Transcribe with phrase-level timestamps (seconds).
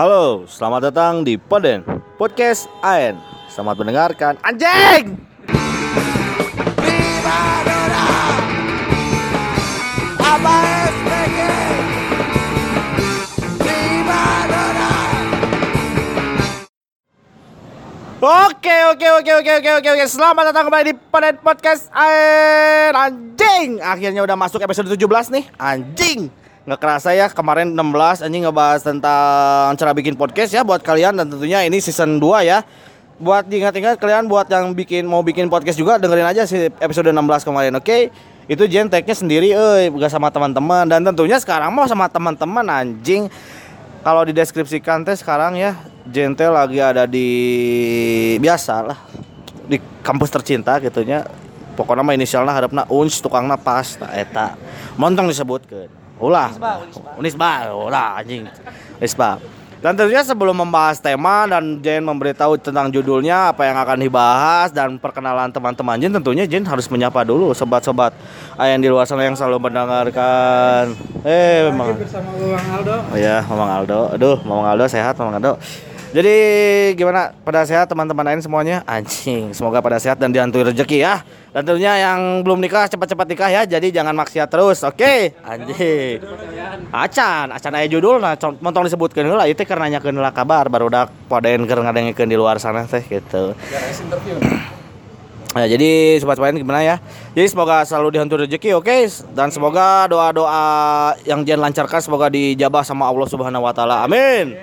[0.00, 1.84] Halo, selamat datang di Poden
[2.16, 3.20] Podcast AN.
[3.52, 4.32] Selamat mendengarkan.
[4.40, 5.12] Anjing!
[18.24, 20.04] Oke, oke, oke, oke, oke, oke, oke.
[20.08, 22.96] Selamat datang kembali di Poden Podcast AN.
[22.96, 23.84] Anjing!
[23.84, 25.44] Akhirnya udah masuk episode 17 nih.
[25.60, 26.32] Anjing!
[26.68, 31.26] Nggak kerasa ya kemarin 16 anjing ngebahas tentang cara bikin podcast ya buat kalian dan
[31.32, 32.60] tentunya ini season 2 ya.
[33.20, 37.44] Buat diingat-ingat kalian buat yang bikin mau bikin podcast juga dengerin aja sih episode 16
[37.44, 38.08] kemarin, oke?
[38.48, 43.28] Itu Jen tag-nya sendiri eh bukan sama teman-teman dan tentunya sekarang mau sama teman-teman anjing.
[44.00, 45.76] Kalau dideskripsikan teh sekarang ya
[46.08, 47.28] Jente lagi ada di
[48.40, 48.98] biasa lah
[49.68, 51.22] di kampus tercinta gitunya
[51.76, 54.58] pokoknya mah inisialnya harapna uns tukangna pas nah eta
[54.98, 56.52] montong disebutkan ulah
[57.16, 58.44] unisba ulah anjing
[59.00, 59.40] unisba
[59.80, 65.00] dan tentunya sebelum membahas tema dan Jen memberitahu tentang judulnya apa yang akan dibahas dan
[65.00, 68.12] perkenalan teman-teman Jen tentunya Jen harus menyapa dulu sobat-sobat
[68.60, 70.92] yang di luar sana yang selalu mendengarkan
[71.24, 72.96] eh memang bersama Bang Aldo.
[73.08, 74.00] Oh ya, Mamang Aldo.
[74.16, 75.52] Aduh, Mamang Aldo sehat, Mamang Aldo.
[76.10, 76.36] Jadi
[76.98, 78.82] gimana pada sehat teman-teman lain semuanya?
[78.82, 81.22] Anjing, semoga pada sehat dan dihantui rezeki ya.
[81.54, 83.62] Dan tentunya yang belum nikah cepat-cepat nikah ya.
[83.62, 85.38] Jadi jangan maksiat terus, oke?
[85.46, 86.18] Anjing.
[86.90, 91.06] Acan, acan aya judul nah montong heula ieu teh keur nanyakeun heula kabar baru udah
[91.30, 93.54] podaen keur ngadengkeun di luar sana teh gitu.
[95.50, 96.96] Nah, jadi sobat lain gimana ya?
[97.34, 99.06] Jadi semoga selalu dihantui rezeki, oke?
[99.34, 100.62] Dan semoga doa-doa
[101.26, 104.06] yang Jen lancarkan semoga dijabah sama Allah Subhanahu wa taala.
[104.06, 104.54] Amin.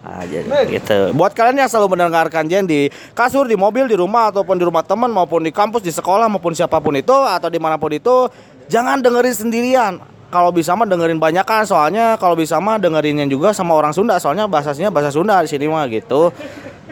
[0.00, 0.48] Nah, jadi
[0.80, 1.12] gitu.
[1.12, 4.80] Buat kalian yang selalu mendengarkan Jen di kasur, di mobil, di rumah ataupun di rumah
[4.80, 8.32] teman maupun di kampus, di sekolah maupun siapa pun itu atau di mana pun itu,
[8.72, 10.00] jangan dengerin sendirian.
[10.30, 14.16] Kalau bisa mah dengerin banyak kan, soalnya kalau bisa mah dengerinnya juga sama orang Sunda,
[14.16, 16.32] soalnya bahasanya bahasa Sunda di sini mah gitu.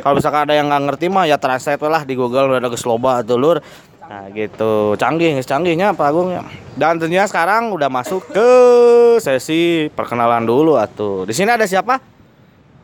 [0.02, 2.84] Kalau misalkan ada yang nggak ngerti mah ya translate lah di Google udah ada geus
[2.84, 3.62] loba atuh lur.
[4.04, 6.42] Nah gitu, canggih, canggihnya Pak Agung ya.
[6.74, 8.50] Dan tentunya sekarang udah masuk ke
[9.22, 11.22] sesi perkenalan dulu atuh.
[11.22, 12.17] Di sini ada siapa?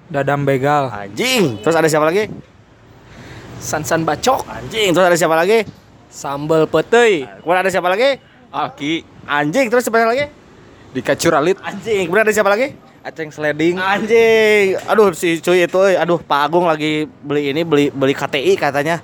[0.08, 0.92] Dadam begal.
[0.92, 1.58] Anjing.
[1.64, 2.28] Terus ada siapa lagi?
[3.58, 4.92] Sansan bacok, Anjing.
[4.92, 5.64] Terus ada siapa lagi?
[6.14, 8.22] sambal petei, Kemudian ada siapa lagi?
[8.54, 9.66] aki, Anjing.
[9.66, 10.30] Terus siapa lagi?
[10.94, 12.06] dikacuralit, Anjing.
[12.06, 12.70] Kemudian ada siapa lagi?
[13.04, 14.78] aceng sliding, Anjing.
[14.88, 15.92] Aduh si cuy itu, euy.
[15.92, 19.02] aduh Pak Agung lagi beli ini beli beli KTI katanya.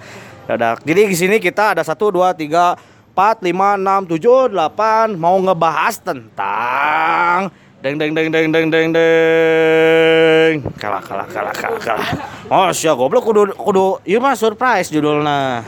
[0.49, 0.81] Dadak.
[0.87, 6.01] Jadi di sini kita ada 1 2 3 4 5 6 7 8 mau ngebahas
[6.01, 10.53] tentang deng deng deng deng deng deng deng.
[10.77, 12.09] Kalah kalah kalah kalah kalah.
[12.53, 13.25] Oh sia goblok.
[13.25, 15.65] Kudu kudu ieu mah surprise judulna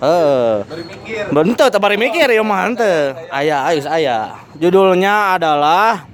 [0.00, 0.64] eh
[1.28, 4.18] bentuk tabari mikir ya mah henteu aya aya aya.
[4.62, 6.06] Judulnya adalah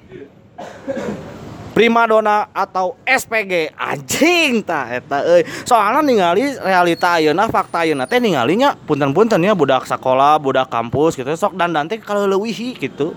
[1.77, 5.45] primadona atau SPG anjing tah eta euy.
[5.69, 11.29] Soalnya ningali realita ayeuna fakta ayeuna teh ningalinya punten-punten ya budak sekolah budak kampus gitu.
[11.37, 13.13] Sok dandan teh kalau leuwihi gitu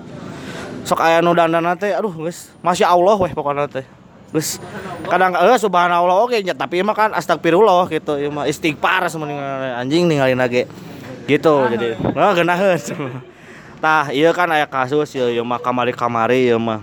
[0.89, 2.49] sok aya nu dandan teh aduh geus.
[2.65, 3.85] Masya Allah weh pokoknya teh.
[4.33, 4.57] Geus.
[5.05, 8.17] Kadang eh subhanallah oke nya tapi mah kan astagfirullah gitu.
[8.17, 10.65] Ieu mah istighfar semuanya anjing ninggalin lagi
[11.29, 12.81] gitu jadi oh geunaheun
[13.77, 16.81] tah ieu kan aya kasus ieu ieu mah kamari-kamari ieu mah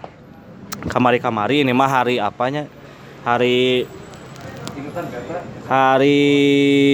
[0.87, 2.71] kamari-kamari ini mah hari apanya?
[3.27, 3.91] Hari
[5.67, 6.19] hari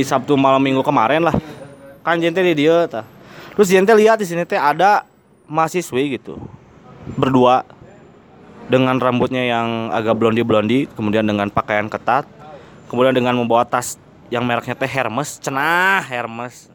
[0.08, 1.36] Sabtu malam Minggu kemarin lah.
[2.00, 3.04] Kan jente di dia tah.
[3.52, 5.04] Terus jente lihat di sini teh ada
[5.44, 6.40] mahasiswi gitu
[7.18, 7.66] berdua
[8.70, 12.24] dengan rambutnya yang agak blondi blondi kemudian dengan pakaian ketat
[12.86, 13.98] kemudian dengan membawa tas
[14.32, 16.70] yang mereknya teh Hermes cenah Hermes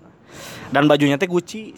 [0.69, 1.73] dan bajunya teh Gucci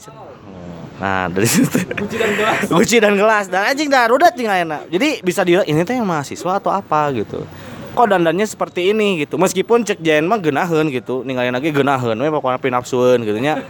[0.99, 4.91] nah dari situ Guci dan gelas, Gucci dan gelas dan anjing dah rudet tinggal enak.
[4.91, 7.47] Jadi bisa dilihat ini teh yang mahasiswa atau apa gitu.
[7.95, 9.39] Kok dandannya seperti ini gitu.
[9.39, 13.63] Meskipun cek jen mah geunaheun gitu, ninggalin lagi geunaheun we pokoknya pinapsueun gitu nya.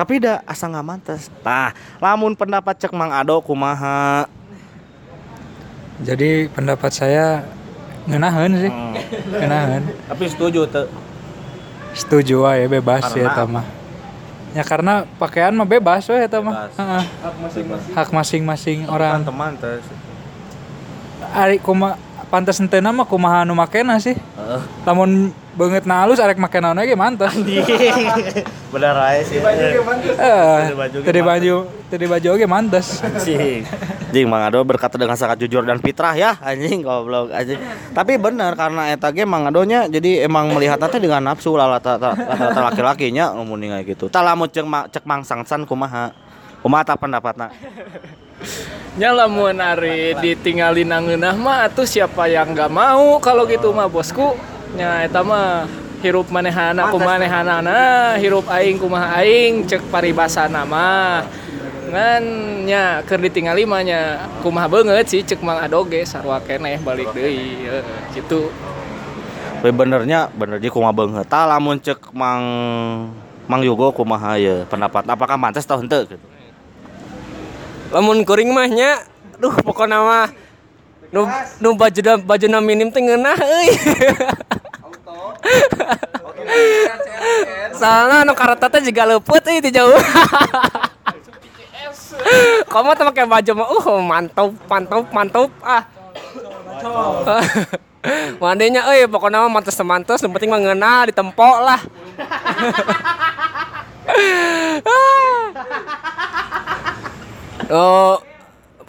[0.00, 1.28] Tapi dah asa nggak mantes.
[1.44, 4.24] Nah, lamun pendapat cek Mang Ado kumaha?
[6.00, 7.44] Jadi pendapat saya
[8.08, 8.96] ngenahen sih, Hmm.
[9.28, 9.92] ngenahen.
[10.08, 10.88] Tapi setuju tuh.
[11.92, 13.66] Setuju ya bebas Karena ya mah.
[14.56, 16.72] Ya karena pakaian mah bebas we eta mah.
[16.72, 16.80] Bebas.
[16.80, 17.04] Heeh.
[17.92, 19.20] Hak masing-masing orang.
[19.20, 19.84] teman tuh.
[21.36, 24.14] Ari kuma pantes henteu mah kumaha nu makena sih.
[24.14, 24.60] Heeh.
[24.86, 27.34] Lamun beungeut na halus arek make naon ge mantes.
[28.72, 29.42] Bener aja sih.
[29.42, 31.54] Eh, baju ge tadi baju,
[31.90, 33.02] tadi baju ge mantes.
[33.02, 33.66] anjing
[34.10, 37.62] anjing Mang Ado berkata dengan sangat jujur dan fitrah ya anjing goblok anjing
[37.94, 42.18] tapi benar karena eta ge Mang Adonya jadi emang melihat teh dengan nafsu lah rata-rata
[42.70, 46.10] laki-lakinya ngomong kayak gitu tah lamun cek cek Mang Sangsan kumaha
[46.58, 47.54] kumaha ta pendapatna
[48.98, 54.34] nya lamun ari ditinggalin nangeunah mah atuh siapa yang nggak mau kalau gitu mah bosku
[54.74, 55.70] nya eta mah
[56.02, 57.78] hirup manehana kumanehanana
[58.18, 61.22] hirup aing kumaha aing cek paribasana mah
[61.90, 62.24] ngan
[62.66, 67.70] nya keur ditingali mah nya kumaha beungeut sih cek mang adoge sarua keneh balik deui
[68.10, 68.50] gitu
[69.60, 71.28] We benernya bener jadi kumaha beungeut.
[71.28, 72.40] Tah lamun cek Mang
[73.44, 76.16] Mang Yugo kumaha ya pendapat apakah mantes tau henteu gitu.
[77.90, 79.02] Lamun kuring mah nya
[79.42, 80.30] duh pokoknya mah
[81.10, 81.26] nu
[81.58, 83.68] nu baju baju minim teh ngeunah euy.
[87.74, 89.98] Soalnya nu kareta teh juga luput euy di jauh.
[92.70, 95.82] Kamu tuh pakai baju mah uh mantap mantap mantap ah.
[98.38, 101.80] Mandinya euy pokoknya mah mantes mantes yang penting mah ngeunah ditempo lah
[107.68, 108.16] Oh,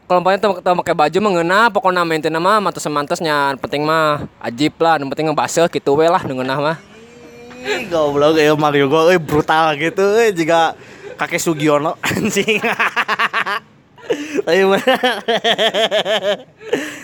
[0.07, 4.99] kelompoknya tuh tuh pakai baju mengena pokoknya maintain mah mantes semantesnya penting mah ajib lah
[4.99, 6.77] yang penting ngebasel gitu we lah ngeunah mah
[7.87, 10.75] goblok ya Mang Yugo euy brutal gitu euy juga
[11.15, 12.57] kakek Sugiono anjing.
[14.45, 14.63] Tapi.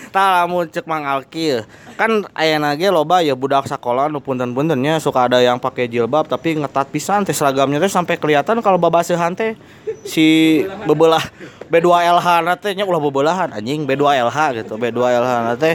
[0.08, 1.60] Tah lamun cek Mang Alki
[1.98, 6.54] kan ayeuna ge loba ya budak sekolah nu punten-puntennya suka ada yang pakai jilbab tapi
[6.54, 9.58] ngetat pisan teh seragamnya teh sampai kelihatan kalau babaseuhan teh.
[10.06, 11.20] Si bebelah
[11.68, 15.74] B2LH na teh nya ulah bebelahan anjing B2LH gitu B2LH na teh.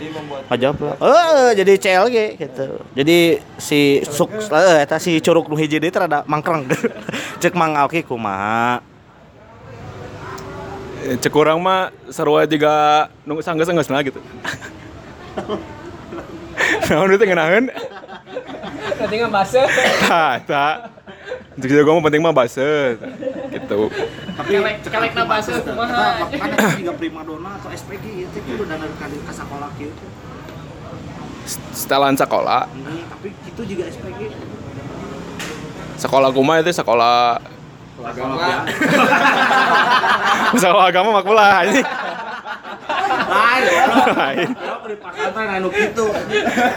[0.50, 2.66] Ngajawab lah eh jadi CLG gitu.
[2.96, 3.18] Jadi
[3.60, 6.66] si suk eh si curug nu hiji deui rada mangkreng.
[7.44, 8.93] Cek Mang Alki kumaha
[11.04, 14.24] Cek urang mah sarua juga nunggu sanggeus-sanggeus lah gitu.
[16.88, 17.66] Naon itu ngeunaheun?
[18.94, 19.66] penting ngebasel
[20.08, 20.74] Tah, tah.
[21.60, 22.96] Cek jago mah penting mah base.
[23.52, 23.80] Gitu.
[24.34, 29.70] kelek kelek na basa kumaha kan juga primadona atau SPG itu kudu dana ka sekolah
[29.78, 29.94] kieu
[31.76, 32.66] Setelan sekolah.
[33.12, 34.22] tapi itu juga SPG
[36.00, 37.38] Sekolah kumaha itu sekolah
[38.04, 38.36] agama
[40.54, 41.82] sekolah agama makulah ini.
[43.24, 43.64] lain
[44.14, 44.50] Lain.
[44.84, 46.06] Di pesantren anu kitu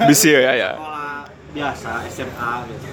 [0.06, 0.70] Bisi ya ya.
[1.52, 2.88] biasa SMA gitu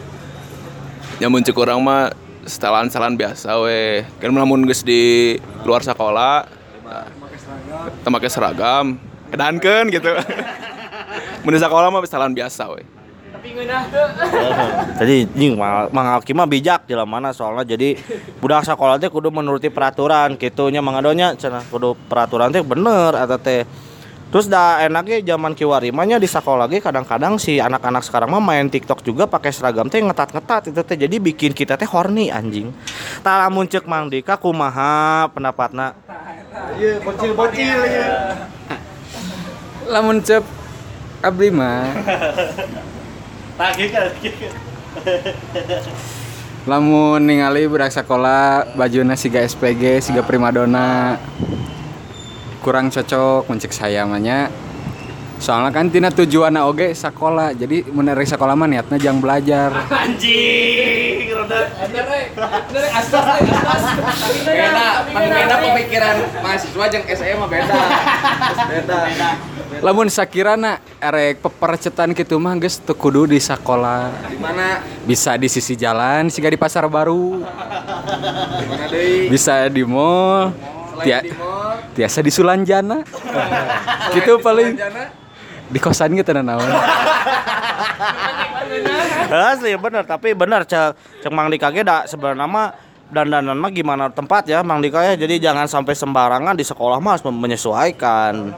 [1.21, 2.09] Nyamun cek urang mah
[2.43, 4.03] setelan-setelan biasa we.
[4.17, 6.47] Kan lamun geus di luar sekolah
[8.03, 8.97] teu make seragam,
[9.29, 10.09] edankeun gitu.
[11.43, 12.81] Mun di sekolah mah setelan biasa we.
[15.03, 17.75] jadi jing Mang Alki mah bijak jalan mana soalnya.
[17.75, 17.99] Jadi
[18.39, 23.67] budak sekolah teh kudu menuruti peraturan kitunya mangadonya cenah kudu peraturan teh bener eta teh.
[24.33, 28.41] Terus dah enaknya zaman kiwari mah nya di sekolah ge kadang-kadang si anak-anak sekarang mah
[28.41, 30.97] main TikTok juga pakai seragam teh ngetat-ngetat itu teh.
[30.97, 32.73] Jadi bikin kita teh horny anjing.
[33.21, 35.93] Tah lamun ceuk Mang Dika kumaha pendapatna?
[36.79, 38.09] Iya bocil-bocil ya
[39.89, 40.43] lamun cep
[41.21, 41.91] abdi mah
[43.57, 44.09] tagih kan
[46.69, 51.19] lamun ningali budak sekolah bajuna siga SPG siga primadona.
[52.63, 54.47] Kurang cocok mencek saya mahnya
[55.43, 59.75] soalnya kan tina tujuan oge sekolah jadi menarik sekolah mah niatnya jangan belajar.
[64.47, 67.75] Beda beda pemikiran mahasiswa jeung SMA beda.
[68.71, 68.99] Beda
[69.81, 74.83] lamun sakirana erek pepercetan gitu mah geus teu kudu di sekolah di mana?
[75.07, 77.41] Bisa di sisi jalan siga di pasar baru.
[79.31, 80.53] Bisa di mall.
[81.01, 81.73] Tia, di mall?
[81.97, 83.01] tiasa di Sulanjana.
[84.15, 84.77] Gitu paling.
[85.73, 86.61] Di kosan gitu naon?
[89.33, 90.93] Asli bener, tapi bener cek
[91.25, 92.69] cek Mang Dika ge da sebenarnya mah
[93.09, 95.17] dandanan mah gimana tempat ya Mang Dika ya.
[95.17, 98.53] Jadi jangan sampai sembarangan di sekolah mah harus menyesuaikan.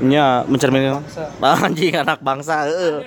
[0.00, 1.00] Nya mencerminkan
[1.64, 3.00] anjing anak bangsa heeh.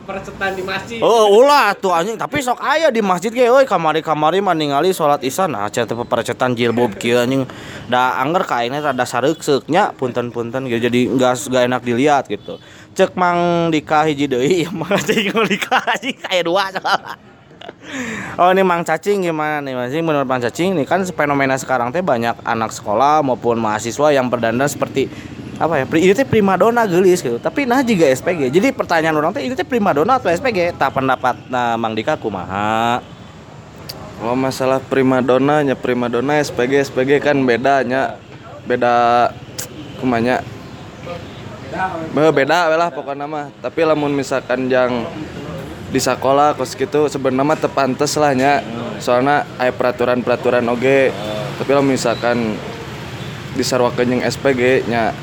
[0.00, 4.42] percetan di masjid Oh, ulah tuh anjing, tapi sok aya di masjid ge euy kamari-kamari
[4.42, 7.46] mah ningali salat Isya nah cenah teh pepercetan jilbab kieu anjing.
[7.86, 9.38] Da anger kainnya rada sareuk
[9.70, 12.58] nya punten-punten gitu jadi enggak enggak enak dilihat gitu.
[12.98, 17.14] Cek Mang Dika hiji deui mah cing Mang Dika anjing aya dua soalnya.
[18.40, 19.92] Oh ini Mang Cacing gimana nih Mas?
[19.92, 24.68] Menurut Mang Cacing nih kan fenomena sekarang teh banyak anak sekolah maupun mahasiswa yang berdandan
[24.68, 25.10] seperti
[25.60, 25.84] apa ya?
[25.84, 27.36] Ini teh primadona gelis gitu.
[27.36, 28.48] Tapi nah juga SPG.
[28.48, 30.80] Jadi pertanyaan orang teh ini teh primadona atau SPG?
[30.80, 33.04] Tak pendapat nah Mang Dika kumaha?
[34.20, 38.20] Oh masalah primadona nya primadona SPG SPG kan bedanya
[38.68, 39.32] beda
[39.96, 40.44] kumanya
[42.12, 45.08] beda we lah pokoknya mah tapi lamun misalkan yang
[45.88, 48.60] di sekolah kos gitu sebenarnya tepantes lah nya
[49.00, 51.08] soalnya aya peraturan-peraturan oge
[51.56, 52.60] tapi lamun misalkan
[53.56, 55.16] disarwakeun jeung SPG nya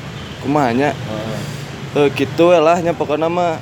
[0.44, 0.90] kumaha nya
[1.94, 3.58] heuh kitu we lah nya pokona mah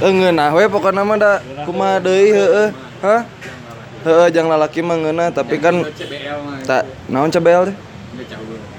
[0.00, 1.32] eh ngeunah we pokona mah da
[1.68, 2.70] kumaha deui heueuh
[3.04, 3.22] hah
[4.04, 5.84] heueuh jang lalaki mah ngeunah tapi kan
[6.66, 7.42] tak naon teh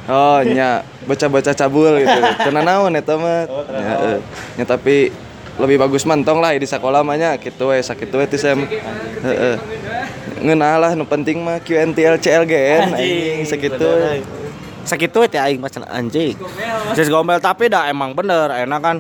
[0.09, 2.19] Oh nya baca-baca cabul gitu.
[2.41, 3.45] Kena naon eta mah.
[3.47, 4.17] Nya.
[4.57, 5.13] Nya tapi
[5.61, 8.25] lebih bagus mantong lah di sekolah mah nya kitu we sakitu we.
[8.27, 9.55] Heeh.
[10.41, 13.89] Ngeunah lah nu penting mah QNTL CLGN anjing sakitu.
[14.81, 14.89] We.
[14.89, 16.35] Sakitu teh aing macam anjing.
[16.97, 18.97] Sis gombel tapi dah emang bener enak kan.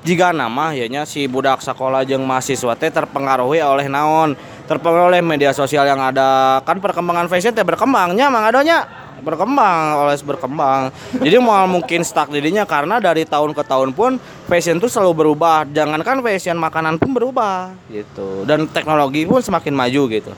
[0.00, 4.32] Jika nama ya nya si budak sekolah jeung mahasiswa teh terpengaruhi oleh naon?
[4.64, 6.62] Terpengaruhi oleh media sosial yang ada.
[6.64, 10.88] Kan perkembangan fashion teh berkembangnya mang adonya berkembang oleh berkembang
[11.20, 14.16] jadi mau mungkin stuck dirinya karena dari tahun ke tahun pun
[14.48, 20.02] fashion tuh selalu berubah jangankan fashion makanan pun berubah gitu dan teknologi pun semakin maju
[20.08, 20.32] gitu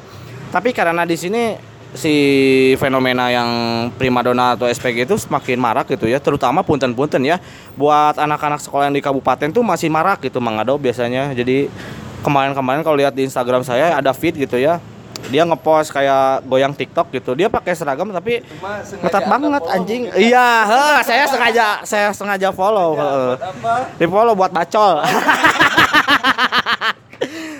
[0.50, 1.56] tapi karena di sini
[1.92, 2.14] si
[2.80, 3.48] fenomena yang
[4.00, 7.36] primadona atau SPG itu semakin marak gitu ya terutama punten-punten ya.
[7.76, 11.32] Buat anak-anak sekolah yang di kabupaten tuh masih marak gitu mangado biasanya.
[11.36, 11.68] Jadi
[12.24, 14.80] kemarin-kemarin kalau lihat di Instagram saya ada feed gitu ya.
[15.30, 17.38] Dia ngepost kayak goyang TikTok gitu.
[17.38, 18.42] Dia pakai seragam tapi
[18.98, 20.02] ketat banget anjing.
[20.18, 23.32] Iya heh, saya sengaja saya sengaja follow heeh.
[24.02, 24.98] di follow buat bacol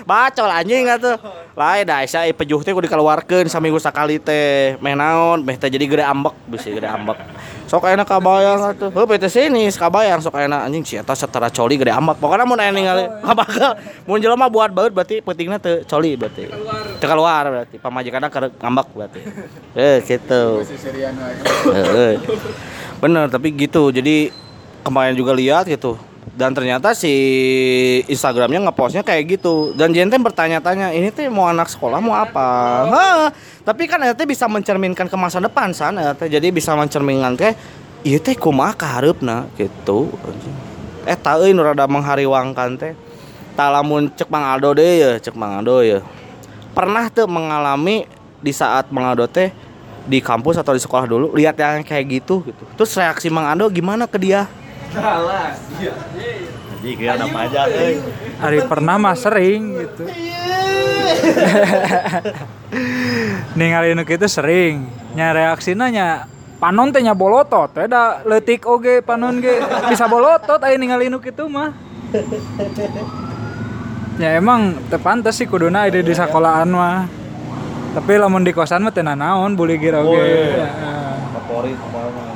[0.03, 1.15] bacol anjing atuh
[1.53, 4.75] lain dah saya pejuh teh kudu dikeluarkeun saminggu sakali teh.
[4.79, 7.17] Meh naon meh teh jadi gede ambek bisa gede ambek.
[7.67, 10.83] Sok enak kabayang atuh heuh PT sini kabayang sok enak anjing.
[10.85, 12.19] Si eta setara coli gede ambek.
[12.21, 16.51] Pokoknya mun aya ningali kabakal mun jelema buat baut berarti pentingna teu coli berarti.
[17.01, 17.75] Teu keluar berarti.
[17.81, 19.21] Pamajikanna keur ngambek berarti.
[19.73, 20.69] Eh gitu
[23.01, 23.89] bener tapi gitu.
[23.89, 24.29] Jadi
[24.85, 25.97] kemarin juga lihat gitu
[26.31, 27.11] dan ternyata si
[28.07, 29.75] Instagramnya ngepostnya kayak gitu.
[29.75, 32.47] Dan Jenten bertanya-tanya ini tuh mau anak sekolah mau apa?
[32.87, 33.27] Hah,
[33.67, 36.25] tapi kan itu bisa mencerminkan ke masa depan san eta.
[36.25, 37.53] jadi bisa mencerminkan ke
[38.07, 40.11] iya teh kumaha kaharepna gitu
[41.03, 42.93] eh euy nu rada menghariwangkan teh.
[43.53, 45.99] Talamun cek Mang Aldo deh ya cek Mang Aldo ya.
[46.73, 48.07] Pernah tuh mengalami
[48.41, 49.53] di saat Mang Aldo teh
[50.03, 52.63] di kampus atau di sekolah dulu lihat yang kayak gitu gitu.
[52.79, 54.49] Terus reaksi Mang Aldo gimana ke dia
[54.93, 57.65] Jadi kira apa aja
[58.43, 60.05] Hari pernah mah sering gitu.
[63.57, 64.85] Ningali nu kitu sering.
[65.17, 66.29] Nya reaksina nya
[66.61, 67.73] panon teh nya bolotot.
[67.73, 69.57] Beda leutik oge panon ge
[69.89, 71.73] bisa bolotot aya ningali nu kitu mah.
[74.21, 77.09] Ya emang teu pantes sih kuduna ide di sekolahan mah.
[77.93, 80.21] Tapi lamun di kosan mah teu naon bully gira oge.
[80.61, 80.69] Ya,
[81.33, 82.32] favorit kemarin itu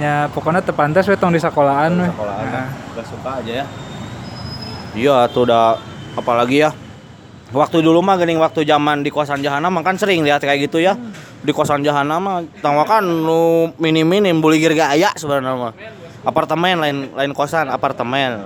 [0.00, 2.08] Ya pokoknya teu pantes we tong di sekolahan we.
[2.08, 2.64] sekolahan Ya.
[2.96, 3.66] gak suka aja ya.
[4.96, 5.76] Iya tuh udah
[6.16, 6.72] apalagi ya.
[7.52, 10.80] Waktu dulu mah gening waktu zaman di kosan jahanam mah kan sering lihat kayak gitu
[10.80, 10.96] ya.
[11.44, 15.74] Di kosan jahanam mah tangwa kan nu minim-minim buligir gaya sebenarnya mah.
[16.24, 18.40] Apartemen lain lain kosan apartemen.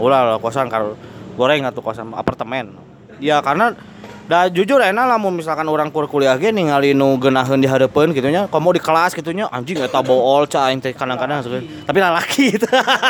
[0.00, 0.96] Ulah lah kosan karo
[1.36, 2.72] goreng atau kosan apartemen.
[3.20, 3.76] Ya karena
[4.24, 8.16] Da jujur enak lah mau misalkan orang kur kuliah ge ningali nu geunaheun di hareupeun
[8.16, 8.48] gitu nya.
[8.48, 11.44] Komo di kelas gitu nya anjing eta bool ca aing teh kadang-kadang.
[11.84, 12.64] Tapi lalaki gitu.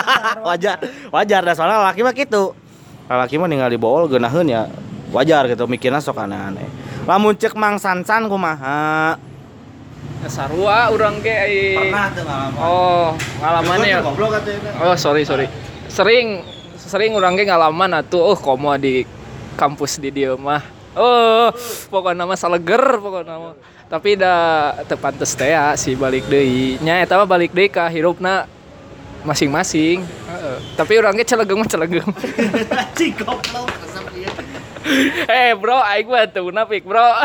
[0.49, 0.83] wajar.
[1.15, 2.59] Wajar dah soalnya lalaki mah gitu.
[3.07, 4.67] Lalaki mah ningali bool geunaheun ya
[5.15, 6.67] wajar gitu mikirna sok aneh-aneh.
[7.07, 9.15] Lamun cek Mang Sansan kumaha?
[10.25, 11.77] sarua urang ge ai
[12.17, 12.61] tuh ngalaman.
[12.61, 14.01] oh ngalaman ya
[14.81, 15.47] oh sorry sorry
[15.93, 16.41] sering
[16.81, 19.05] sering urang ge ngalaman atuh oh komo di
[19.55, 21.51] kampus di dieu mah oh
[21.91, 23.55] pokoknya mah saleger pokoknya mah
[23.91, 24.35] tapi da
[24.89, 28.49] teu pantes teh ya si balik deui nya eta mah balik deui ka hirupna
[29.25, 30.05] masing-masing.
[30.77, 32.09] Tapi urang ge celegeng mah celegeng.
[35.25, 37.01] Eh bro aing mah teu munafik bro.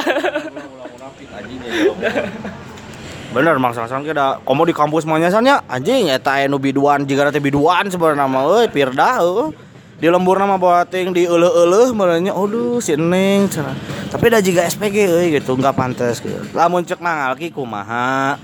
[3.36, 6.56] Bener Mang Sansan ke da komo di kampus mah nya nya anjing eta aya nu
[6.56, 9.52] biduan jiga teh biduan sebenarnya mah euy pirda heuh.
[10.00, 13.76] Di lembur nama bawa ting di euleuh-euleuh merenya aduh si Neng cenah.
[14.08, 16.40] Tapi da jiga SPG euy gitu enggak pantes gitu.
[16.56, 18.40] Lamun cek mangal ki kumaha?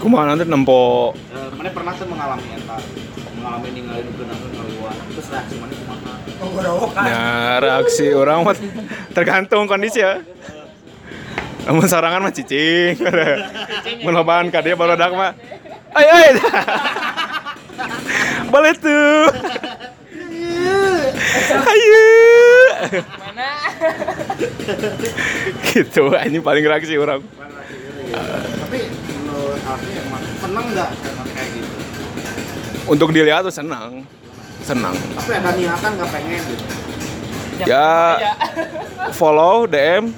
[0.00, 1.12] Kumaha nanti nempo
[1.52, 2.80] Mana pernah tuh mengalami eta?
[3.36, 4.96] Mengalami ninggalin geunaheun ngaluan.
[5.12, 6.12] Terus reaksi mana kumaha?
[7.04, 7.24] Ya
[7.60, 8.56] reaksi orang mah
[9.12, 10.24] tergantung kondisi ya.
[11.68, 12.96] Namun sarangan mah cicing.
[14.08, 15.36] Menobaan ka dia barudak mah.
[15.92, 16.28] Ay ay.
[18.48, 19.28] Boleh tuh.
[21.48, 22.08] Ayo.
[23.20, 23.48] mana
[25.68, 27.20] gitu ini paling reaksi orang.
[28.64, 30.90] Tapi menurut Alfi emang seneng enggak
[31.36, 31.76] kayak gitu?
[32.88, 34.02] Untuk dilihat tuh senang.
[34.64, 34.96] Senang.
[35.16, 36.64] Tapi ada niatan enggak pengen gitu.
[37.66, 38.16] Ya
[39.18, 40.14] follow DM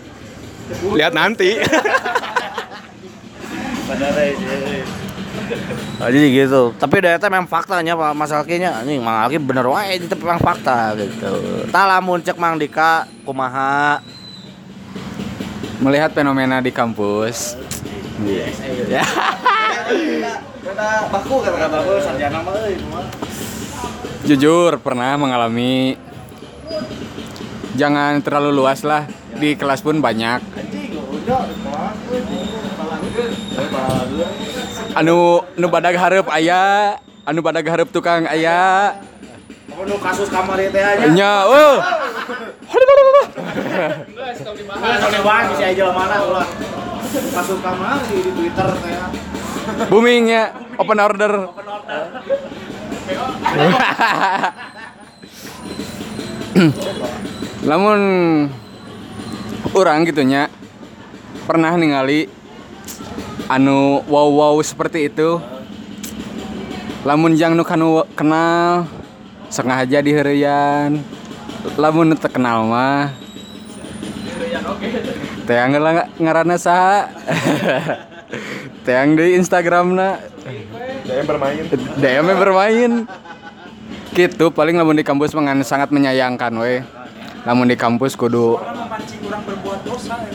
[0.94, 1.58] lihat nanti
[6.00, 6.72] Oh, jadi gitu.
[6.78, 10.40] Tapi daya teh memang faktanya Pak Mas Alkinya anjing Mang Alki bener wae itu memang
[10.40, 11.66] fakta gitu.
[11.68, 14.00] Tah lamun cek Mang Dika kumaha
[15.80, 17.56] Melihat fenomena di kampus.
[18.84, 19.00] ya.
[20.60, 22.76] Beda baku kata-kata baku sarjana mah euy
[24.28, 25.96] Jujur pernah mengalami
[27.80, 29.08] jangan terlalu luas lah
[29.40, 30.44] di kelas pun banyak
[34.94, 36.96] anu nu badag hareup aya.
[37.26, 38.94] Anu badag hareup tukang aya.
[39.80, 41.08] Nu kasus kamar teh aja.
[41.08, 41.80] nya oh.
[45.00, 46.48] Soalnya wah bisa aja mana ulah.
[47.10, 48.94] Kasus kamar di, di Twitter teh.
[49.88, 50.52] booming ya.
[50.76, 51.32] Open order.
[57.64, 58.00] Lamun
[59.72, 60.50] orang gitunya
[61.46, 62.39] pernah ningali
[63.50, 65.42] anu wow wow seperti itu.
[67.02, 68.86] Lamun jang nu kanu kenal
[69.50, 71.02] sengaja diherian
[71.74, 73.10] lamun nu teu kenal mah
[75.48, 77.10] teang lah ngaranna saha?
[78.86, 80.22] Teang di Instagramna
[81.02, 81.64] DM bermain.
[81.98, 82.92] DM bermain.
[84.14, 86.80] Gitu paling lamun di kampus mengan sangat menyayangkan we
[87.44, 88.60] lamun di kampus kudu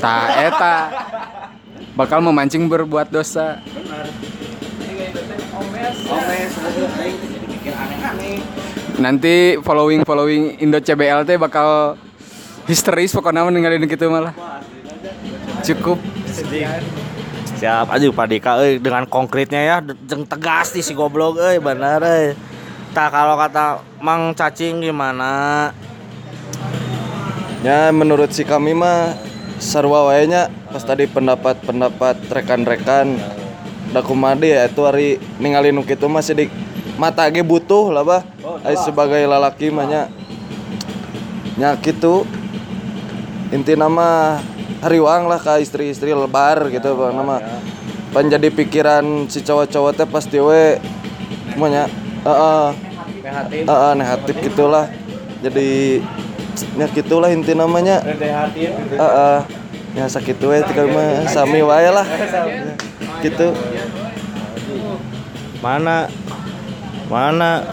[0.01, 0.75] ta eta
[1.96, 3.64] bakal memancing berbuat dosa.
[8.96, 12.00] Nanti following following Indo CBL teh bakal
[12.68, 14.36] histeris pokoknya meninggalin gitu malah.
[15.64, 15.98] Cukup.
[17.56, 19.75] Siap aja Pak Dika euy dengan konkretnya ya.
[19.80, 22.28] Jeung tegas nih si goblok euy bener euy.
[22.92, 25.72] Tah kalau kata Mang Cacing gimana?
[27.60, 29.18] Ya menurut si kami mah
[29.60, 33.18] sarua wae nya pas tadi pendapat-pendapat rekan-rekan.
[33.94, 36.52] Da kumaha deui ya itu hari ningali nu kitu mah sidik
[37.00, 38.22] mata ge butuh lah bah.
[38.66, 40.02] Ai sebagai lalaki mah nya.
[41.56, 42.28] Nya kitu
[43.56, 44.41] inti nama
[44.84, 47.39] hariwang lah ke istri-istri lebar gitu bang nama.
[48.12, 50.80] pan jadi pikiran si cowok-cowok teh pasti we
[51.52, 51.88] semuanya
[52.24, 52.68] heeh.
[53.68, 54.88] Heeh negatif gitulah
[55.44, 56.00] jadi
[56.76, 59.39] ya gitulah inti namanya heeh
[59.96, 62.08] ya sakit we tinggal mah sami wae lah
[63.24, 63.52] gitu
[65.65, 66.06] Mana?
[67.10, 67.65] Mana?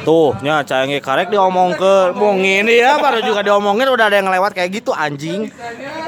[0.00, 4.56] Tuh, nya canggih karek diomong ke ini ya baru juga diomongin udah ada yang lewat
[4.56, 5.52] kayak gitu anjing.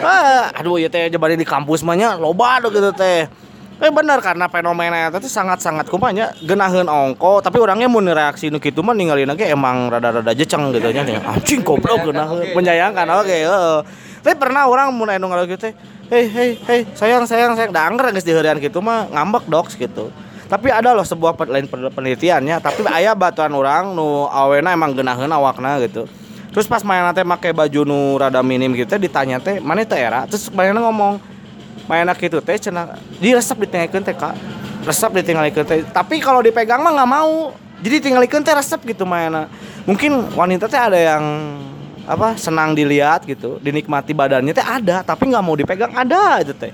[0.01, 3.29] Ah, aduh ya teh jebari di kampus mah nya loba tuh gitu teh.
[3.83, 8.79] Eh bener karena fenomena itu sangat-sangat kumanya genaheun ongko tapi orangnya mun reaksi nu kitu
[8.79, 11.19] mah ninggalin ge emang rada-rada jeceng gitu nya nih.
[11.19, 13.79] Anjing goblok genaheun menyayangkan oke heeh.
[14.23, 15.75] Tapi pernah orang mun anu ngalau gitu teh,
[16.15, 20.15] hei hei hei sayang sayang sayang angger geus diheurean gitu mah ngambek doks gitu.
[20.47, 25.27] Tapi ada loh sebuah lain pe- penelitiannya, tapi aya batuan orang nu awena emang genaheun
[25.35, 26.07] awakna gitu.
[26.55, 29.99] Terus pas main teh make baju nu rada minim gitu teh ditanya teh mana teh
[29.99, 31.32] era terus mana ngomong
[31.93, 34.33] mainak gitu teh cenah diresep ditinggalikeun teh kak.
[34.89, 35.85] Resep ditinggalikeun teh.
[35.93, 37.53] Tapi kalau dipegang mah nggak mau.
[37.85, 39.53] Jadi tinggalikeun teh resep gitu mainan
[39.83, 41.25] mungkin wanita teh ada yang
[42.03, 46.73] apa senang dilihat gitu dinikmati badannya teh ada tapi nggak mau dipegang ada itu teh.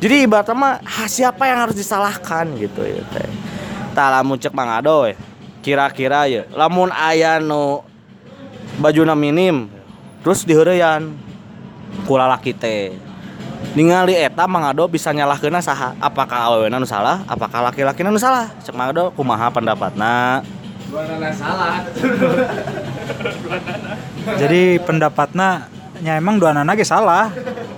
[0.00, 2.48] Jadi ibaratnya mah ha, siapa yang harus disalahkan?
[2.56, 3.28] gitu ya teh.
[3.92, 5.16] Tak lamun cek mang adoy
[5.60, 6.48] kira-kira ya.
[6.52, 7.84] Lamun aya nu
[8.80, 9.68] bajuna minim
[10.24, 11.12] terus diheureyan
[12.04, 12.96] ku lalaki teh
[13.76, 18.50] ningali eta mang ado bisa nyalahkeun saha apakah awewena nu salah apakah laki-laki nu salah
[18.64, 20.42] cek mang ado kumaha pendapatna
[24.40, 25.68] Jadi pendapatnya
[26.00, 27.28] nya emang dua anak ge salah.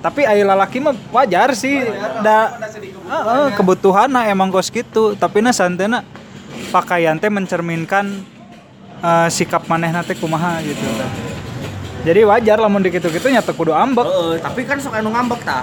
[0.01, 1.85] Tapi aya lalaki mah wajar sih.
[2.25, 2.59] Da
[3.13, 5.13] Heeh, kebutuhanna emang kos gitu.
[5.19, 6.01] Tapi na santena
[6.73, 8.25] pakaian teh mencerminkan
[9.05, 10.87] eh, sikap manehna teh kumaha gitu.
[12.03, 14.03] Jadi wajar lamun dikitu-kitu nya teu kudu ambek.
[14.03, 15.63] Heeh, tapi kan sok anu ngambek tah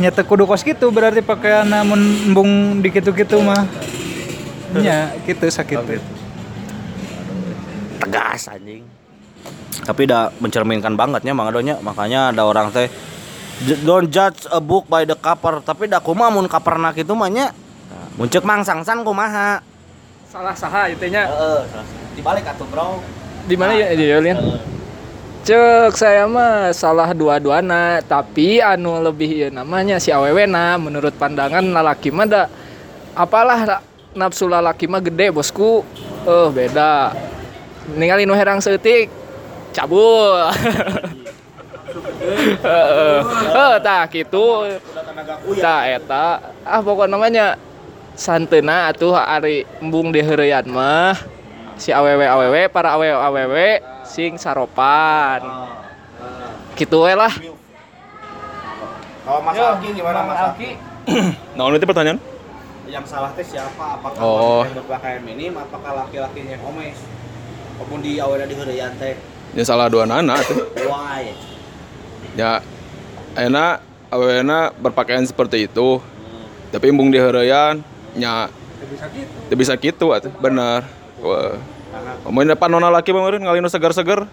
[0.00, 2.00] Nya teu kudu kos gitu berarti pakaianna mun
[2.32, 3.68] embung dikitu-kitu mah.
[4.72, 6.00] Nya gitu sakit.
[8.00, 8.80] tegas anjing.
[9.84, 11.76] Tapi udah mencerminkan bangetnya mang adonya.
[11.84, 12.88] Makanya ada orang teh
[13.60, 15.60] "J- don't judge a book by the cover.
[15.60, 17.52] Tapi da kumaha mun coverna kitu mah nya?
[18.16, 19.60] Muncul mang sangsan kumaha?
[20.32, 21.28] Salah saha itu nya.
[21.28, 21.60] heeh
[22.16, 23.04] dibalik atuh bro.
[23.44, 24.36] Di mana ya di Yolin?
[25.40, 32.12] Cek saya mah salah dua-duana, tapi anu lebih ieu namanya si awewena menurut pandangan lalaki
[32.12, 32.42] mah da
[33.16, 35.80] apalah la- nafsu lalaki mah gede bosku.
[36.28, 37.16] Eh beda.
[37.96, 39.08] Ningali nu herang seutik
[39.72, 40.44] cabul.
[42.60, 43.18] Heeh.
[43.56, 44.76] Eh tah kitu.
[45.56, 47.56] Eta ah pokok namanya
[48.12, 51.16] santena atuh ari embung diheureyan mah
[51.80, 53.68] si awewe awewe para awewe awewe
[54.10, 55.38] sing saropan
[56.74, 57.30] gitu we lah
[59.20, 60.74] Kalau Mas Alki gimana Mas Alki?
[61.54, 62.18] Nah, itu pertanyaan?
[62.90, 64.00] Yang salah teh siapa?
[64.00, 64.66] Apakah Oh.
[64.66, 66.98] yang berpakaian minim apakah laki-lakinya yang omes?
[67.78, 69.14] Maupun di awalnya di heureyan teh.
[69.54, 70.66] Ya salah dua anak tuh.
[70.82, 71.30] Why?
[72.34, 72.58] Ya
[73.38, 76.02] enak awena berpakaian seperti itu.
[76.74, 77.86] Tapi embung di heureyan
[78.18, 78.50] nya
[79.46, 80.82] Teu bisa gitu atuh, bener.
[81.22, 81.54] Wah.
[82.22, 84.30] Omongin depan nona laki kemarin ngalino segar-segar.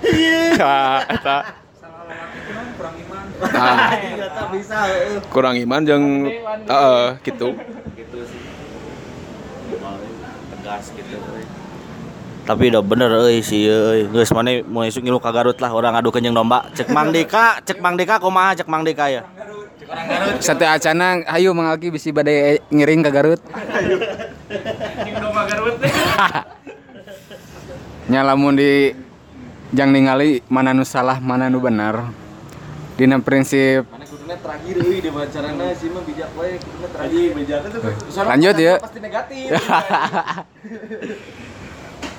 [0.00, 1.04] Iya.
[1.08, 1.38] eta.
[3.40, 5.16] Nah, Ternyata bisa heeh.
[5.32, 6.28] kurang iman jeung
[6.68, 7.56] heeh gitu.
[7.96, 8.40] gitu sih.
[10.52, 11.16] Tegas gitu.
[12.44, 14.04] Tapi udah bener euy si euy.
[14.12, 16.68] Geus mana mulai isuk ngilu ka Garut lah orang adu kenyang domba.
[16.76, 19.24] Cek Mang Dika, cek Mang Dika kumaha cek Mang Dika ya.
[20.38, 23.40] Sate acana hayu mengalki bisi badai ngiring ke Garut.
[28.10, 28.90] Nya lamun di
[29.70, 32.10] jang ningali mana nu salah mana nu benar.
[32.98, 33.86] Dina prinsip
[34.40, 37.60] terakhir euy di wawancarana si mah bijak wae kuduna terakhir bijak
[38.24, 38.74] lanjut ya.
[38.80, 39.48] pasti negatif.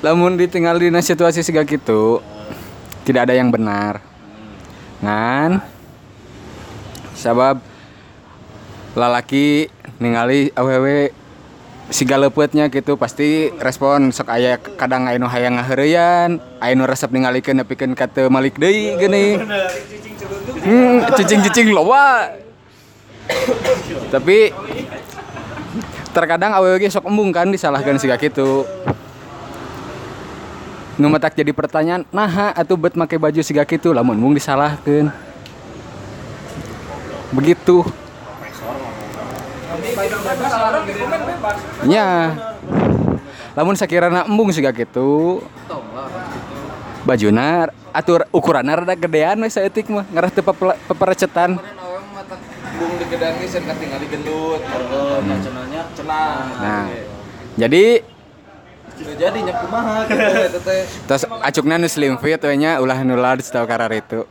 [0.05, 2.21] Lamun ditinggal di situasi siga gitu
[3.05, 4.01] tidak ada yang benar.
[5.01, 5.62] Ngan
[7.21, 7.62] sabab
[8.97, 9.69] lalaki
[10.01, 11.13] ningali awewe
[11.91, 17.12] siga leupetnya gitu pasti respon sok aya kadang aya nu hayang ngaheureyan, aya nu resep
[17.12, 19.43] ningalikeun nepikeun ka teu malik deui geuning.
[20.63, 22.31] Hmm, cicing-cicing loba.
[24.07, 24.55] Tapi
[26.15, 28.63] terkadang awewe ge sok embung kan disalahkan siga kitu.
[30.95, 35.30] Nu jadi pertanyaan, nah atuh bet make baju siga kitu lamun mung disalahkeun.
[37.31, 37.87] Begitu.
[41.87, 42.35] Nya.
[43.55, 45.43] Lamun sakirana embung siga kitu.
[47.01, 51.57] Bajuna atur ukuranna rada gedean we saeutik mah ngarah teu pepe- peperecetan.
[52.77, 54.61] Bung di gedang ge sen katingali gendut.
[54.61, 56.33] Heeh, cenanya cenah.
[56.61, 56.87] Nah.
[57.57, 58.05] Jadi
[59.01, 60.85] jadi nya kumaha gitu teh.
[61.09, 64.23] Terus acukna nu slim fit we nya ulah nu large tau karar itu.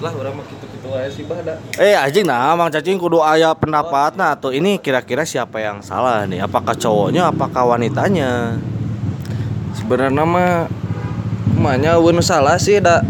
[0.00, 1.60] Setelah urang mah kitu-kitu wae sih bah da.
[1.76, 6.24] Eh anjing nah Mang Cacing kudu aya pendapat nah tuh ini kira-kira siapa yang salah
[6.24, 6.40] nih?
[6.40, 8.56] Apakah cowoknya apakah wanitanya?
[9.76, 10.72] Sebenarnya mah
[11.52, 13.04] kumanya nu salah sih da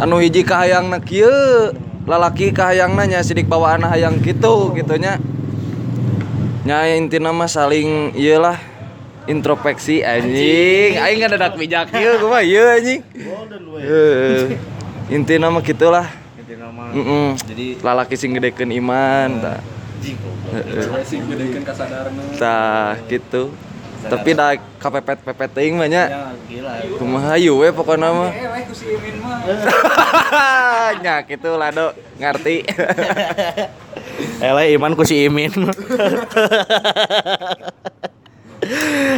[0.00, 1.76] anu hiji kahayangna kieu
[2.08, 5.20] lalaki kahayangna nya sidik bawaan hayang kitu gitunya
[6.64, 8.56] nya intina mah saling iyalah
[9.28, 13.04] introspeksi anjing aing ngadadak bijak ieu kumaha ieu anjing
[13.76, 14.71] Heeh.
[15.12, 16.08] Intina mah gitulah
[16.92, 17.28] Heeh.
[17.48, 19.60] Jadi lalaki sing gedekeun iman tah.
[21.06, 22.12] Sing gedekeun kasadaran.
[22.36, 23.48] Tah gitu.
[24.02, 26.34] Tapi da kapepet-pepet teuing mah nya.
[26.98, 28.30] Kumaha ieu we pokona mah.
[31.02, 32.66] Nya kitu lado ngarti.
[34.44, 35.54] Ele iman ku si Imin.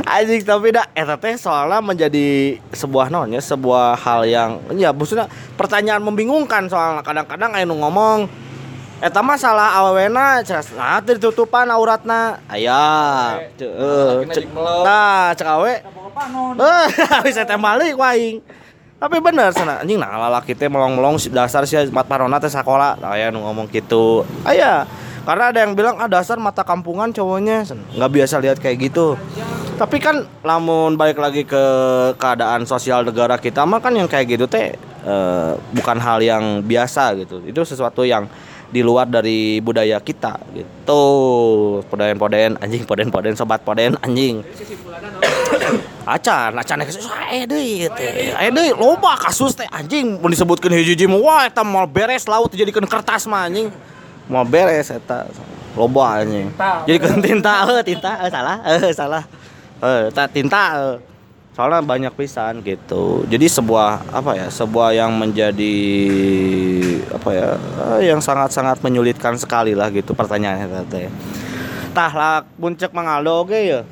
[0.09, 5.28] Anjing tapi dah eta teh soalnya menjadi sebuah naonnya sebuah hal yang ya maksudnya
[5.61, 7.04] pertanyaan membingungkan soalnya.
[7.04, 8.24] Kadang-kadang aya nu ngomong
[9.04, 12.40] eta mah salah awewena ceras nah ditutupan auratna.
[12.48, 14.48] Aya heeh cek.
[14.57, 15.74] nah cek awe.
[16.54, 16.87] Eh
[17.26, 18.40] bisa teh balik ku aing
[18.96, 19.85] tapi bener sana.
[19.85, 22.96] Anjing nah lalaki teh melong-melong dasar sih mat parona teh sakola.
[23.04, 24.24] Aya nu ngomong gitu.
[24.48, 24.88] Aya
[25.24, 27.64] karena ada yang bilang ah dasar mata kampungan cowoknya.
[27.96, 29.16] Nggak biasa lihat kayak gitu.
[29.74, 31.64] Tapi kan lamun balik lagi ke
[32.20, 37.16] keadaan sosial negara kita mah kan yang kayak gitu teh eh, bukan hal yang biasa
[37.24, 37.40] gitu.
[37.42, 38.28] Itu sesuatu yang
[38.68, 41.02] di luar dari budaya kita gitu.
[41.88, 44.44] Poden-poden anjing poden-poden sobat poden anjing.
[46.04, 48.37] Acan acan aya deui teh.
[48.37, 50.20] Aya deui loba kasus teh anjing.
[50.20, 53.72] Mun disebutkeun hiji-hiji mah wah eta mau beres laut dijadikeun kertas mah anjing
[54.30, 55.28] mau beres eta
[55.76, 56.48] loba anjing.
[56.88, 59.24] Jadikeun tinta heuh tinta eh salah eh salah.
[59.82, 60.96] Eh tinta eh.
[61.54, 63.22] soalnya banyak pisan gitu.
[63.30, 65.76] Jadi sebuah apa ya sebuah yang menjadi
[67.14, 67.48] apa ya
[67.94, 71.06] eh, yang sangat-sangat menyulitkan sekali lah gitu pertanyaannya teh.
[71.94, 73.87] Tah lah puncak mangaldo oke ya?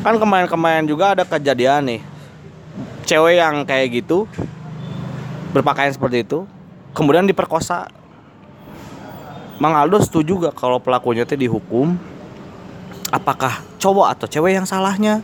[0.00, 2.00] Kan kemarin-kemarin juga ada kejadian nih.
[3.04, 4.24] Cewek yang kayak gitu
[5.52, 6.44] berpakaian seperti itu
[6.92, 7.88] kemudian diperkosa
[9.58, 11.98] Mang Aldo setuju gak kalau pelakunya teh dihukum
[13.10, 15.18] apakah cowok atau cewek yang salahnya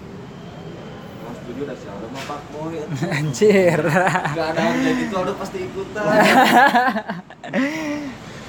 [3.18, 3.80] Anjir.
[3.80, 6.04] Gak ada yang kayak gitu aduh pasti ikutan.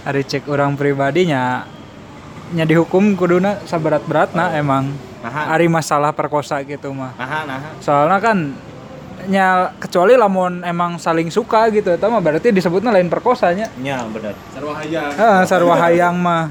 [0.08, 1.66] Ari cek orang pribadinya
[2.54, 4.94] nya dihukum kuduna saberat-beratna emang.
[5.26, 5.58] Naha.
[5.58, 7.18] Ari masalah perkosa gitu mah.
[7.18, 7.74] Nah, nah.
[7.82, 8.54] Soalnya kan
[9.26, 13.70] nya kecuali lamun emang saling suka gitu eta mah berarti disebutnya lain perkosanya.
[13.76, 14.34] Nya bener.
[15.14, 16.50] Heeh, sarua hayang mah.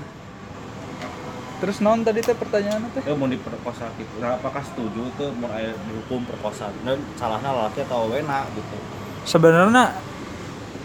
[1.54, 3.02] Terus non tadi teh pertanyaannya teh?
[3.02, 4.20] Ya mau diperkosa gitu.
[4.20, 5.48] Nah, apakah setuju tuh mau
[5.88, 6.68] dihukum perkosa?
[6.84, 8.76] Dan salahnya laki atau wena gitu.
[9.24, 9.96] Sebenarnya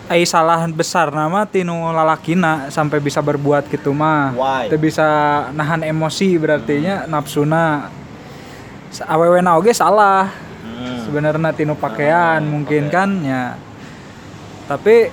[0.08, 4.32] ai salah besar nama tinu lalakina sampai bisa berbuat gitu mah.
[4.32, 4.72] Why?
[4.72, 5.06] Teu bisa
[5.52, 7.92] nahan emosi berartinya nafsuna.
[8.90, 10.32] Sa- Awewena oge salah.
[11.10, 13.58] Sebenarnya tinu pakaian mungkin kan ya.
[14.70, 15.10] Tapi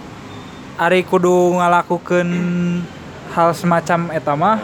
[0.76, 2.28] ari kudu ngalakukeun
[3.32, 4.60] hal semacam eta mah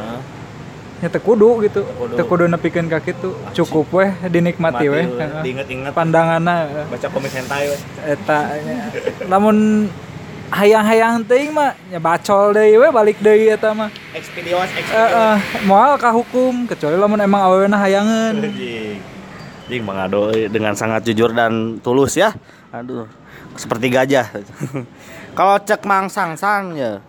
[1.00, 1.80] nya teu kudu gitu.
[1.82, 2.14] kudu.
[2.20, 3.32] Teu kudu nepikeun ka kitu.
[3.56, 5.08] Cukup weh dinikmati weh.
[5.40, 7.76] Diinget-inget Pandanganna baca komik hentai we.
[8.04, 8.92] eta nya.
[9.32, 9.88] lamun
[10.52, 16.12] hayang-hayang teuing mah nya bacol deui we balik deui eta mah Expedios heeh moal ka
[16.12, 18.52] hukum kecuali lamun emang awewena hayangeun
[19.72, 19.80] Jing.
[19.80, 22.36] Jing Bang Ado eh, dengan sangat jujur dan tulus ya.
[22.68, 23.08] Aduh,
[23.56, 24.28] seperti gajah.
[25.38, 27.00] Kalau cek Mang Sangsan ya.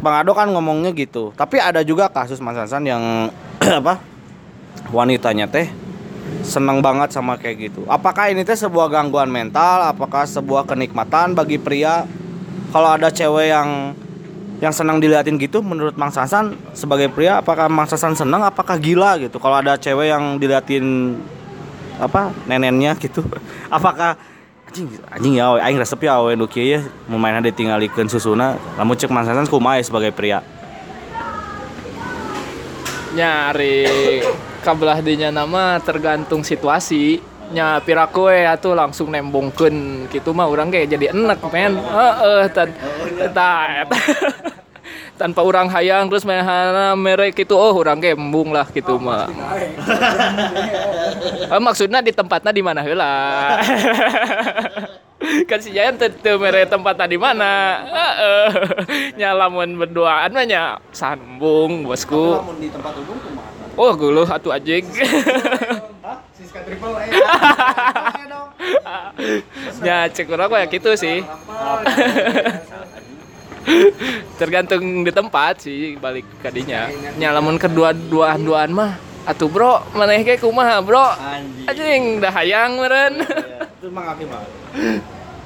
[0.00, 1.36] Bang Ado kan ngomongnya gitu.
[1.36, 3.28] Tapi ada juga kasus Mang Sangsan yang
[3.84, 4.00] apa?
[4.88, 5.68] Wanitanya teh
[6.40, 7.84] seneng banget sama kayak gitu.
[7.84, 9.92] Apakah ini teh sebuah gangguan mental?
[9.92, 12.08] Apakah sebuah kenikmatan bagi pria?
[12.72, 13.92] Kalau ada cewek yang
[14.58, 19.14] yang senang diliatin gitu menurut Mang Sasan sebagai pria apakah Mang Sasan senang apakah gila
[19.22, 21.14] gitu kalau ada cewek yang diliatin
[21.98, 23.26] apa nenennya gitu.
[23.76, 24.16] Apakah
[24.68, 26.80] anjing anjing ya we, aing resep ya we nu kieu ya
[27.10, 30.40] memainna ditinggalikeun susuna lamun cek Mang Sasan kumaha sebagai pria.
[33.18, 34.22] Nyari
[34.62, 37.18] kabelah dinya nama tergantung situasi.
[37.48, 41.80] Nya we atuh langsung nembongkeun gitu mah urang kayak jadi enek men.
[41.80, 42.62] Heeh eta
[43.24, 43.52] eta.
[45.18, 49.26] Tanpa orang hayang terus mehana merek gitu oh urang ge embung lah gitu mah
[51.48, 52.84] Eh, maksudnya di tempatnya di mana?
[52.84, 53.08] Heula.
[55.48, 57.80] Kan si Jayan tentu mere tempatnya di mana?
[57.88, 58.46] Heeh.
[59.16, 62.36] Nya lamun berduaan mah nya sambung bosku.
[62.60, 63.48] Di tempat umum kumaha?
[63.78, 64.82] Oh, guluh atuh anjing.
[66.34, 66.98] Siska triple
[69.86, 71.22] ya, cek urang kayak gitu sih.
[74.40, 76.88] Tergantung di tempat sih balik kadinya.
[77.18, 78.92] Nya lamun kedua duaan duaan mah
[79.28, 81.04] atuh bro, maneh ge kumaha bro?
[81.68, 83.20] anjing dah hayang meureun.
[83.78, 84.40] itu mah kaki mah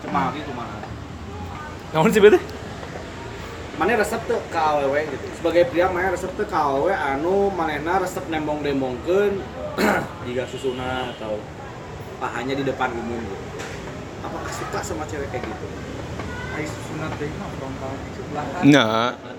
[0.07, 0.77] cuma kaki kumaha
[1.91, 2.41] Namun sih betul?
[3.83, 7.99] mana resep tuh ke awewe gitu sebagai pria mana resep tuh ke awewe anu manehna
[7.99, 9.41] resep nembong nembongkeun
[10.29, 11.41] jika susuna atau
[12.23, 13.47] pahanya di depan umum gitu
[14.23, 15.67] apakah suka sama cewek kayak gitu
[16.61, 18.85] sunat teh mah frontal sebelah Nya,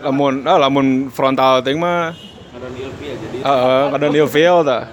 [0.02, 2.12] lamun ah, lamun frontal ting mah
[2.54, 4.84] ada ilfil ya jadi heeh kadang dia feel tah.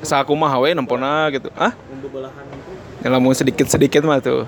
[0.00, 1.50] Sakumaha we nempona gitu.
[1.58, 4.46] Ah, untuk belahan itu ya lamun sedikit-sedikit mah tuh.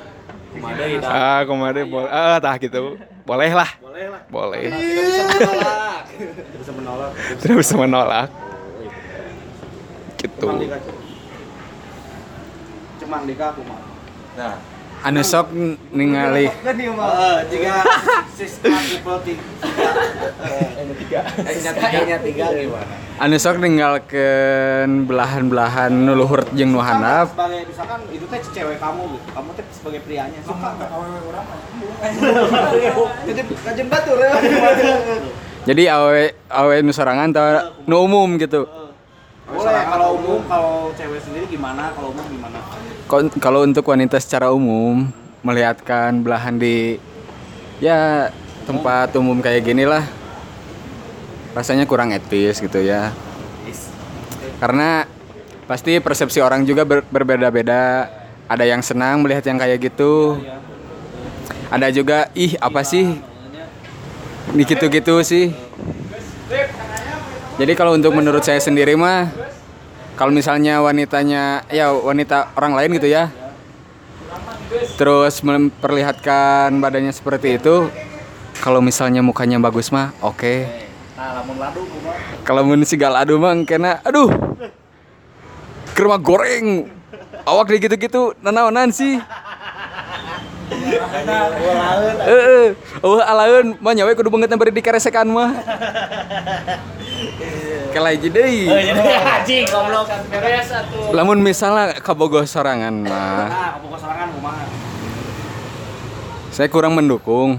[0.54, 2.10] kumade Ah, kumaha boleh.
[2.10, 2.96] Ah, tah gitu.
[3.22, 3.70] Boleh lah.
[3.78, 4.66] boleh lah Boleh.
[4.66, 8.28] tidak bisa menolak tidak bisa menolak Tidak bisa menolak.
[10.18, 10.46] Gitu.
[13.02, 13.82] cuman dika kumaha
[14.32, 14.56] Nah,
[15.02, 15.50] anu sok
[15.90, 16.46] ningali
[17.50, 17.74] tiga.
[22.22, 22.50] Tiga.
[23.18, 27.34] Anu sok ninggalkeun belahan-belahan nu luhur jeung nu handap.
[27.34, 29.26] sebagai misalkan itu teh cewek kamu gitu.
[29.34, 30.38] Kamu teh sebagai prianya.
[30.46, 30.70] Suka
[33.90, 34.18] batur
[35.62, 38.66] Jadi awe awe nu sorangan tah nu umum gitu.
[39.52, 41.92] boleh kalau umum kalau cewek sendiri gimana?
[41.92, 42.58] Kalau umum gimana
[43.12, 45.04] Kalau untuk wanita secara umum
[45.44, 46.96] melihatkan belahan di
[47.76, 48.32] ya
[48.64, 50.00] tempat umum kayak gini lah
[51.52, 53.12] rasanya kurang etis gitu ya.
[54.56, 55.04] Karena
[55.68, 58.08] pasti persepsi orang juga ber- berbeda-beda.
[58.48, 60.40] Ada yang senang melihat yang kayak gitu.
[61.68, 63.12] Ada juga ih apa sih?
[64.56, 65.52] Gitu-gitu sih.
[67.60, 69.51] Jadi kalau untuk menurut saya sendiri mah
[70.22, 73.26] kalau misalnya wanitanya ya wanita orang lain gitu ya.
[74.94, 77.90] Terus memperlihatkan badannya seperti itu.
[78.62, 80.62] Kalau misalnya mukanya bagus mah oke.
[81.18, 81.74] Kumaha
[82.46, 84.30] kalau mun sigal adu mah kena aduh.
[85.90, 86.86] Kerma goreng.
[87.42, 88.94] Awak di gitu-gitu nanaonan
[92.22, 95.50] Heeh, eueuh alaeun mah nyawe kudu banget beri dikaresekan mah.
[97.92, 98.66] Kela hiji deui.
[98.66, 100.08] Anjing goblok.
[100.26, 103.12] beres atuh Lamun misalnya kabogoh sorangan mah
[103.44, 104.64] Nah, kamu serangan kumaha?
[106.48, 107.56] saya kurang mendukung.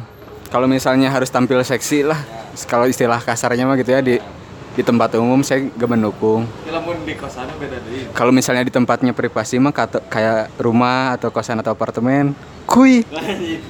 [0.48, 2.18] Kalau misalnya harus tampil seksi lah,
[2.66, 4.22] kalau istilah kasarnya mah gitu ya di
[4.74, 6.46] di tempat umum saya gak mendukung.
[6.68, 11.30] lamun di kosannya beda deui Kalau misalnya di tempatnya privasi mah kata- kayak rumah atau
[11.30, 12.34] kosan atau apartemen,
[12.66, 13.02] kuy.
[13.06, 13.62] Hih,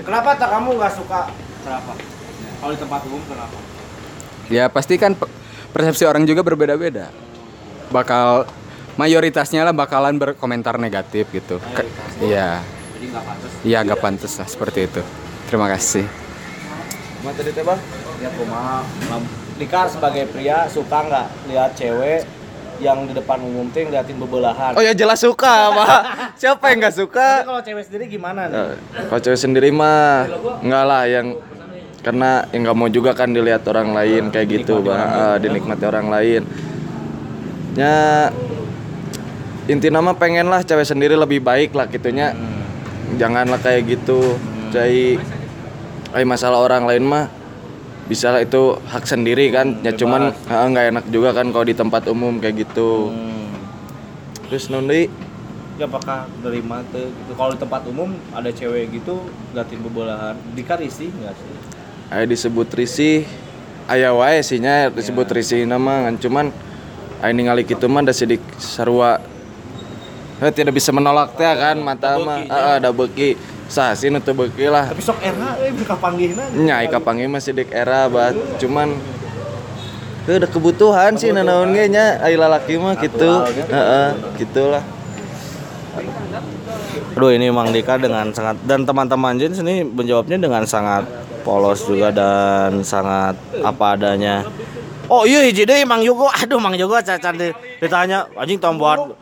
[0.00, 1.28] Kenapa tak kamu nggak suka?
[1.62, 1.92] Kenapa?
[2.58, 3.56] Kalau di tempat umum kenapa?
[4.48, 5.12] Ya pasti kan
[5.72, 7.08] persepsi orang juga berbeda-beda.
[7.88, 8.44] Bakal
[8.96, 11.56] mayoritasnya lah bakalan berkomentar negatif gitu.
[12.20, 12.60] Iya.
[12.94, 13.50] Jadi nggak pantas.
[13.64, 15.02] Iya agak pantas lah seperti itu.
[15.48, 16.04] Terima kasih.
[17.22, 17.78] mah tadi teh bang
[18.18, 18.82] Ya kumaha?
[19.54, 22.26] Dika sebagai pria suka nggak lihat cewek
[22.82, 24.74] yang di depan umum tuh ngeliatin bebelahan?
[24.74, 26.00] oh ya jelas suka pak
[26.34, 28.58] siapa yang nggak suka Tapi kalau cewek sendiri gimana nih?
[28.58, 28.74] Eh,
[29.06, 30.26] kalau cewek sendiri mah
[30.58, 31.26] enggak lah yang
[32.02, 34.98] karena yang nggak mau juga kan dilihat orang lain kayak gitu bang.
[34.98, 36.42] Eh, dinikmati orang lain.
[37.78, 38.28] Ya
[39.70, 42.34] intinya mah pengen lah cewek sendiri lebih baik lah gitunya.
[43.16, 44.34] Janganlah kayak gitu
[44.74, 45.16] cai.
[46.12, 47.30] Ay masalah orang lain mah
[48.10, 49.78] bisa lah itu hak sendiri kan.
[49.86, 53.14] Ya cuman eh, nggak enak juga kan kalau di tempat umum kayak gitu.
[54.50, 55.06] Terus nundi?
[55.80, 57.32] Ya apakah nerima tuh gitu?
[57.38, 61.56] Kalau di tempat umum ada cewek gitu ngeliatin bebelahan, Dika risih nggak sih?
[62.12, 63.24] Aya disebut risih
[63.88, 66.20] aya wae sih nya disebut risih nama ngan.
[66.20, 66.52] Cuman
[67.24, 69.16] aya ningali kitu mah da sidik sarua.
[70.44, 72.44] Eh, tidak bisa menolak teh kan mata mah.
[72.44, 74.92] heeh da beuki sah sih nu teu beuki lah.
[74.92, 76.52] Tapi sok era, eh mereka panggilna.
[76.52, 78.36] nya ika panggil mah sidik era bat.
[78.60, 78.92] Cuman
[80.22, 82.20] Tuh ada kebutuhan sih nanaon ge nya.
[82.20, 83.42] Ai lalaki mah gitu.
[83.72, 84.84] Heeh gitulah
[87.12, 91.04] Aduh ini Mang Dika dengan sangat dan teman-teman Jens ini menjawabnya dengan sangat
[91.42, 94.46] polos juga dan sangat apa adanya.
[95.06, 96.30] Oh iya hiji deui Mang Yogo.
[96.30, 99.12] Aduh Mang Yogo cacan di- ditanya anjing tong buat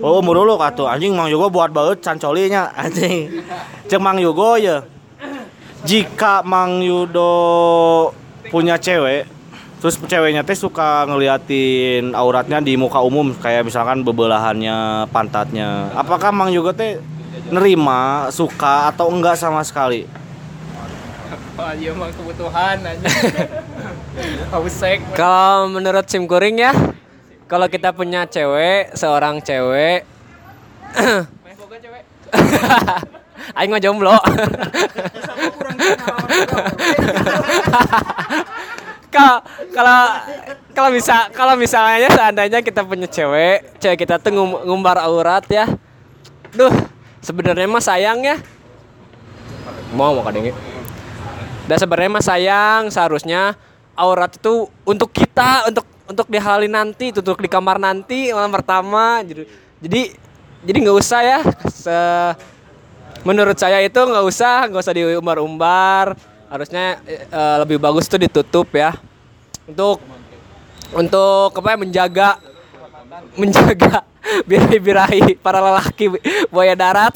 [0.00, 3.44] Oh umur dulu katu anjing Mang Yogo buat baut cancolinya anjing.
[3.86, 4.82] Cek Mang Yogo ya.
[5.82, 7.34] Jika Mang Yudo
[8.48, 9.26] punya cewek
[9.78, 16.54] terus ceweknya teh suka ngeliatin auratnya di muka umum kayak misalkan bebelahannya pantatnya apakah Mang
[16.54, 17.02] Yogo teh
[17.50, 20.06] nerima suka atau enggak sama sekali
[21.52, 23.08] Wah, iya mah kebutuhan aja.
[24.56, 25.04] Hausek.
[25.12, 26.72] Kalau menurut Sim Kuring ya,
[27.44, 30.08] kalau kita punya cewek, seorang cewek
[33.58, 34.16] Aing mah jomblo.
[39.12, 39.44] Kalau
[39.76, 40.00] kalau
[40.72, 45.68] kalau bisa kalau misalnya seandainya kita punya cewek, cewek kita tuh ngum- ngumbar aurat ya.
[46.56, 46.72] Duh,
[47.20, 48.40] sebenarnya mah sayang ya.
[49.92, 50.48] Mau mau kadang
[51.66, 53.54] Dan sebenarnya mah sayang seharusnya
[53.94, 59.22] aurat itu untuk kita, untuk untuk di hari nanti, untuk di kamar nanti malam pertama.
[59.22, 59.46] Jadi
[59.78, 60.02] jadi
[60.66, 61.40] jadi nggak usah ya.
[61.70, 62.34] Se-
[63.22, 66.18] menurut saya itu nggak usah, nggak usah diumbar-umbar.
[66.50, 68.92] Harusnya eh, lebih bagus tuh ditutup ya.
[69.64, 70.02] Untuk
[70.92, 72.28] untuk apa ya menjaga
[73.38, 74.04] menjaga
[74.48, 76.12] birahi-birahi para lelaki
[76.52, 77.14] buaya darat.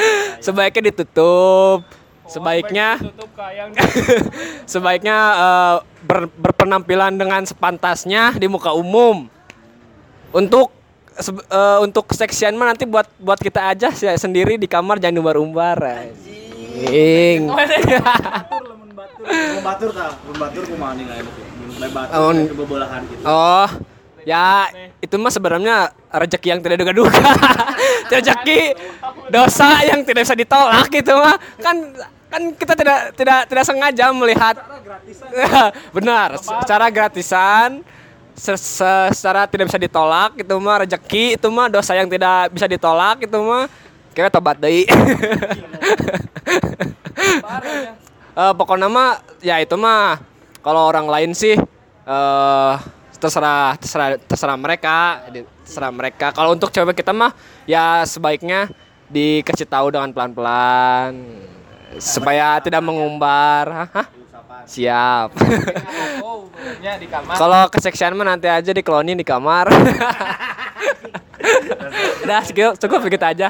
[0.46, 1.82] Sebaiknya ditutup.
[2.28, 3.72] Sebaiknya tutup kayang
[4.72, 9.26] sebaiknya eh, ber- berpenampilan dengan sepantasnya di muka umum.
[10.28, 10.68] Untuk
[11.16, 15.24] se- eh, untuk keseksian mah nanti buat buat kita aja sih sendiri di kamar jangan
[15.24, 15.76] umbar-umbar.
[15.80, 17.48] Anjing.
[19.58, 21.26] batur tah batur kumaha nih enggak
[22.10, 23.68] Oh, bebelahan gitu Oh,
[24.28, 24.68] ya
[25.00, 27.16] itu mah sebenarnya rezeki yang tidak duga-duga.
[28.12, 28.76] rezeki
[29.32, 31.36] dosa yang tidak bisa ditolak gitu mah.
[31.64, 31.76] Kan
[32.28, 34.60] kan kita tidak tidak tidak sengaja melihat
[35.96, 37.80] benar secara gratisan
[38.36, 42.68] se- se- secara tidak bisa ditolak itu mah rezeki itu mah dosa yang tidak bisa
[42.68, 43.64] ditolak itu mah
[44.12, 44.84] kira tobat deui.
[48.38, 50.22] Eh, pokoknya mah ya itu mah
[50.62, 51.58] kalau orang lain sih
[52.06, 52.74] eh
[53.18, 55.26] terserah terserah terserah mereka
[55.66, 57.34] terserah mereka kalau untuk cewek kita mah
[57.66, 58.70] ya sebaiknya
[59.10, 61.18] dikasih tahu dengan pelan-pelan
[61.98, 64.06] supaya tidak mengumbar Hah?
[64.68, 65.32] siap
[67.40, 69.66] kalau keseksian mah nanti aja diklonin di kamar
[72.28, 73.48] udah cukup cukup begitu aja.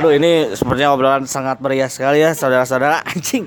[0.00, 3.44] Aduh ini sepertinya obrolan sangat meriah sekali ya saudara-saudara anjing.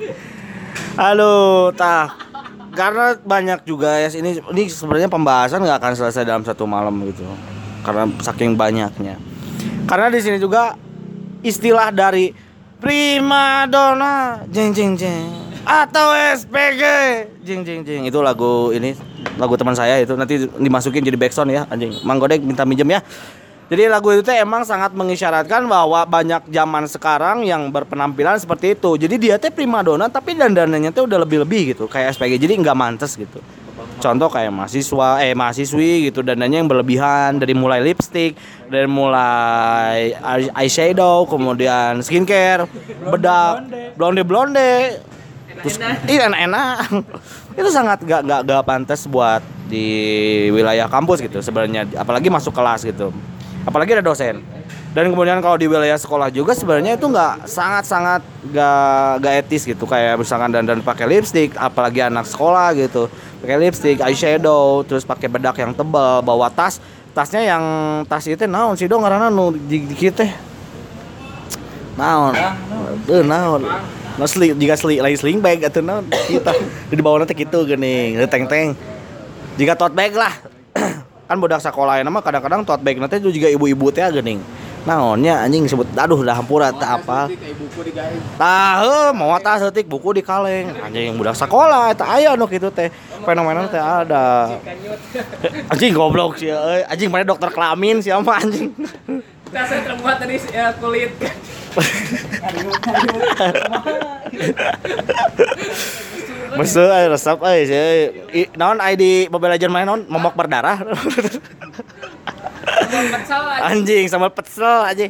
[0.95, 2.30] Aduh, tah.
[2.71, 7.23] Karena banyak juga ya ini ini sebenarnya pembahasan nggak akan selesai dalam satu malam gitu.
[7.83, 9.19] Karena saking banyaknya.
[9.85, 10.75] Karena di sini juga
[11.43, 12.31] istilah dari
[12.81, 16.83] prima donna jeng jeng jeng atau SPG
[17.45, 18.97] jing jing jing itu lagu ini
[19.37, 23.05] lagu teman saya itu nanti dimasukin jadi backsound ya anjing Mang Godek minta minjem ya
[23.71, 28.99] jadi lagu itu teh emang sangat mengisyaratkan bahwa banyak zaman sekarang yang berpenampilan seperti itu.
[28.99, 33.15] Jadi dia teh primadona tapi dandanannya teh udah lebih-lebih gitu kayak SPG jadi nggak mantes
[33.15, 33.39] gitu.
[34.03, 38.35] Contoh kayak mahasiswa eh mahasiswi gitu dandannya yang berlebihan dari mulai lipstick
[38.67, 42.67] dari mulai eye- eyeshadow kemudian skincare
[43.07, 44.99] bedak blonde blonde.
[45.63, 45.79] Terus
[46.11, 46.75] iya enak-enak.
[47.63, 49.39] Itu sangat gak gak gak pantas buat
[49.71, 49.87] di
[50.51, 51.87] wilayah kampus gitu sebenarnya.
[51.95, 53.15] Apalagi masuk kelas gitu
[53.65, 54.41] apalagi ada dosen.
[54.91, 59.63] Dan kemudian kalau di wilayah sekolah juga sebenarnya itu nggak sangat sangat gak gak etis
[59.63, 59.87] gitu.
[59.87, 63.07] Kayak misalkan dan dan pakai lipstick apalagi anak sekolah gitu.
[63.39, 66.83] Pakai lipstick eyeshadow terus pakai bedak yang tebal bawa tas.
[67.15, 67.63] Tasnya yang
[68.07, 70.27] tas itu naon sih dong karena nu di, di kita
[71.95, 72.35] naon?
[73.07, 73.63] Tuh naon?
[74.11, 76.03] Nah, sli, jika sli, lain sling bag atau naon?
[76.07, 76.51] Kita
[76.91, 78.75] di bawah nanti gitu gini teng teng
[79.55, 80.31] jika tote bag lah
[81.31, 84.43] kan budak sekolah nama kadang-kadang tote bag nanti juga ibu-ibu teh geuning
[84.81, 87.29] naonnya anjing sebut aduh dah hampura tak apa?
[88.35, 90.73] Tahu mau tas setik buku di kaleng.
[90.81, 92.89] Anjing budak sekolah eta aya nu kitu teh.
[93.21, 94.57] Fenomena teh ada.
[95.69, 96.49] Anjing goblok sih
[96.89, 98.73] anjing mana dokter kelamin siapa anjing.
[99.51, 101.11] Saya terbuat dari ya, kulit.
[106.57, 108.01] Meseu aya resep euy sih euy.
[108.45, 110.03] I- naon aya di Mobile Legends main naon?
[110.07, 110.83] Momok berdarah.
[113.63, 115.05] Anjing sama pecel aja.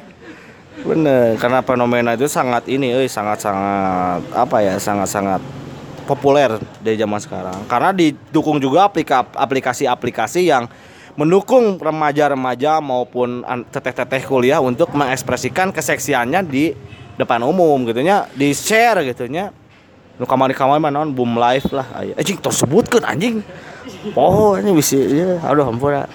[0.82, 5.42] Bener karena fenomena itu sangat ini euy sangat sangat apa ya sangat sangat
[6.06, 7.66] populer di zaman sekarang.
[7.70, 10.66] Karena didukung juga aplika- aplikasi-aplikasi yang
[11.20, 16.72] mendukung remaja-remaja maupun teteh-teteh kuliah untuk mengekspresikan keseksiannya di
[17.20, 19.52] depan umum gitunya di share gitunya
[20.22, 21.90] nu kamari kamari mah naon boom live lah.
[21.98, 23.42] Aya anjing tos sebutkeun anjing.
[24.14, 26.06] Oh ini bisa ya aduh ampun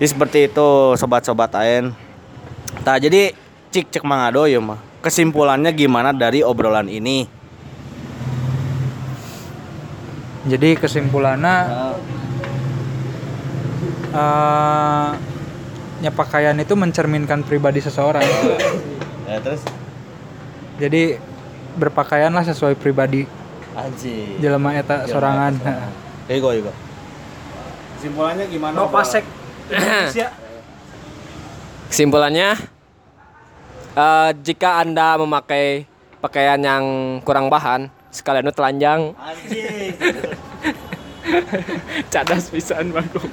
[0.00, 1.92] jadi seperti itu sobat-sobat aen
[2.80, 3.36] Nah jadi
[3.68, 4.80] cik cek mangado ya mah.
[5.04, 7.28] Kesimpulannya gimana dari obrolan ini?
[10.48, 11.54] Jadi kesimpulannya
[14.16, 15.10] eh
[16.00, 18.24] ya pakaian itu mencerminkan pribadi seseorang.
[19.28, 19.60] ya terus?
[20.80, 21.20] Jadi
[21.76, 23.28] berpakaianlah sesuai pribadi
[23.76, 24.38] anjing.
[24.42, 25.54] Jelema eta sorangan.
[26.30, 26.72] Ego ego.
[27.98, 29.24] Kesimpulannya gimana pasek.
[31.90, 32.54] Kesimpulannya,
[33.98, 35.84] eh, jika anda memakai
[36.22, 36.84] pakaian yang
[37.26, 39.94] kurang bahan, sekalian nu telanjang, anjing.
[42.12, 43.28] Cadas pisan bagus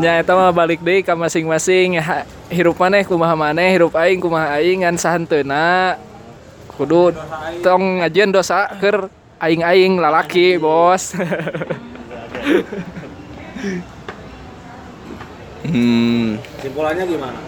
[0.00, 1.98] Ya eta mah balik deui ka masing-masing.
[1.98, 5.96] Ya, hirup maneh kumaha maneh hirup aing kumaha aing ngan sahanteuna
[6.82, 7.14] kudu
[7.62, 9.06] tong ngajieun dosa keur
[9.38, 11.14] aing-aing lalaki bos
[15.62, 17.38] Hmm, kesimpulannya gimana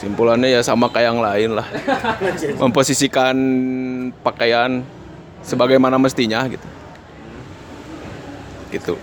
[0.00, 1.68] simpulannya ya sama kayak yang lain lah.
[2.64, 3.36] Memposisikan
[4.24, 4.80] pakaian
[5.44, 6.64] sebagaimana mestinya gitu.
[8.72, 8.94] Gitu.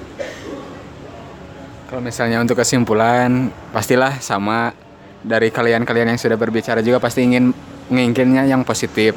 [1.88, 4.74] Kalau misalnya untuk kesimpulan, pastilah sama
[5.22, 7.54] dari kalian-kalian yang sudah berbicara juga pasti ingin
[7.94, 9.14] menginginkannya yang positif.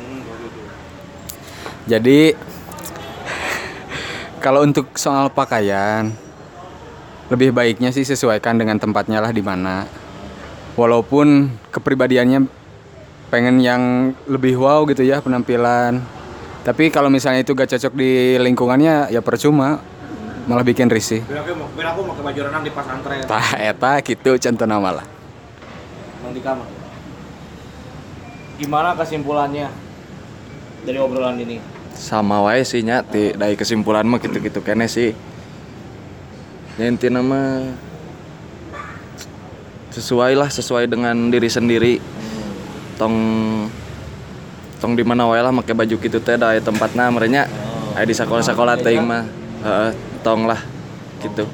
[1.91, 2.39] Jadi
[4.39, 6.15] kalau untuk soal pakaian,
[7.35, 9.91] lebih baiknya sih sesuaikan dengan tempatnya lah di mana.
[10.79, 12.47] Walaupun kepribadiannya
[13.35, 15.99] pengen yang lebih wow gitu ya penampilan.
[16.63, 19.83] Tapi kalau misalnya itu gak cocok di lingkungannya ya percuma,
[20.47, 21.27] malah bikin risih.
[21.27, 24.67] biar aku mau biar aku mau ke baju renang di pasantren Tah eta gitu contoh
[24.69, 25.07] nama lah.
[26.21, 26.69] Kamar
[28.61, 29.73] gimana kesimpulannya
[30.85, 35.13] dari obrolan ini sama wae sih nya ti dari kesimpulan mah gitu-gitu kene sih.
[36.81, 37.77] Ya intinya mah
[39.93, 42.01] sesuai lah sesuai dengan diri sendiri.
[42.97, 43.17] Tong
[44.81, 47.45] tong di mana wae lah make baju gitu teh da aya tempatna merenya
[47.93, 49.29] aya di sekolah-sekolah teh mah.
[50.25, 50.65] Tong lah
[51.21, 51.45] gitu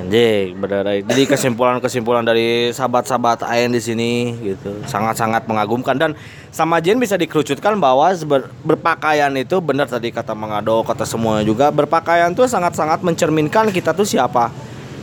[0.00, 1.04] Anjing, bener ay.
[1.04, 6.16] Jadi kesimpulan-kesimpulan dari sahabat-sahabat Ayen di sini gitu sangat-sangat mengagumkan dan
[6.48, 11.68] sama Jen bisa dikerucutkan bahwa seber- berpakaian itu benar tadi kata Mangado, kata semuanya juga
[11.68, 14.48] berpakaian tuh sangat-sangat mencerminkan kita tuh siapa.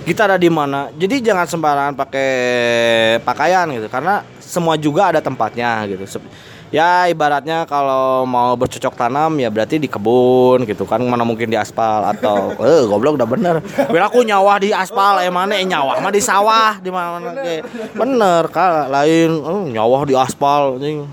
[0.07, 0.89] Kita ada di mana.
[0.95, 2.29] Jadi jangan sembarangan pakai
[3.21, 6.23] pakaian gitu karena semua juga ada tempatnya gitu.
[6.67, 11.55] Ya ibaratnya kalau mau bercocok tanam ya berarti di kebun gitu kan mana mungkin di
[11.55, 13.55] aspal atau eh goblok udah bener.
[13.87, 17.39] Biar aku nyawah di aspal eh mana eh nyawah mah di sawah di mana mana
[17.39, 17.63] ge.
[17.95, 21.07] Bener kak lain eh, nyawah di aspal anjing.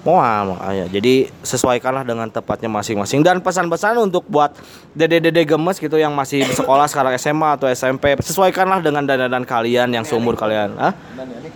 [0.00, 0.88] Moal makanya.
[0.88, 4.56] Jadi sesuaikanlah dengan tepatnya masing-masing dan pesan-pesan untuk buat
[4.96, 10.00] dede-dede gemes gitu yang masih sekolah sekarang SMA atau SMP, sesuaikanlah dengan dandan kalian yang
[10.00, 10.72] seumur kalian.
[10.80, 10.96] Hah?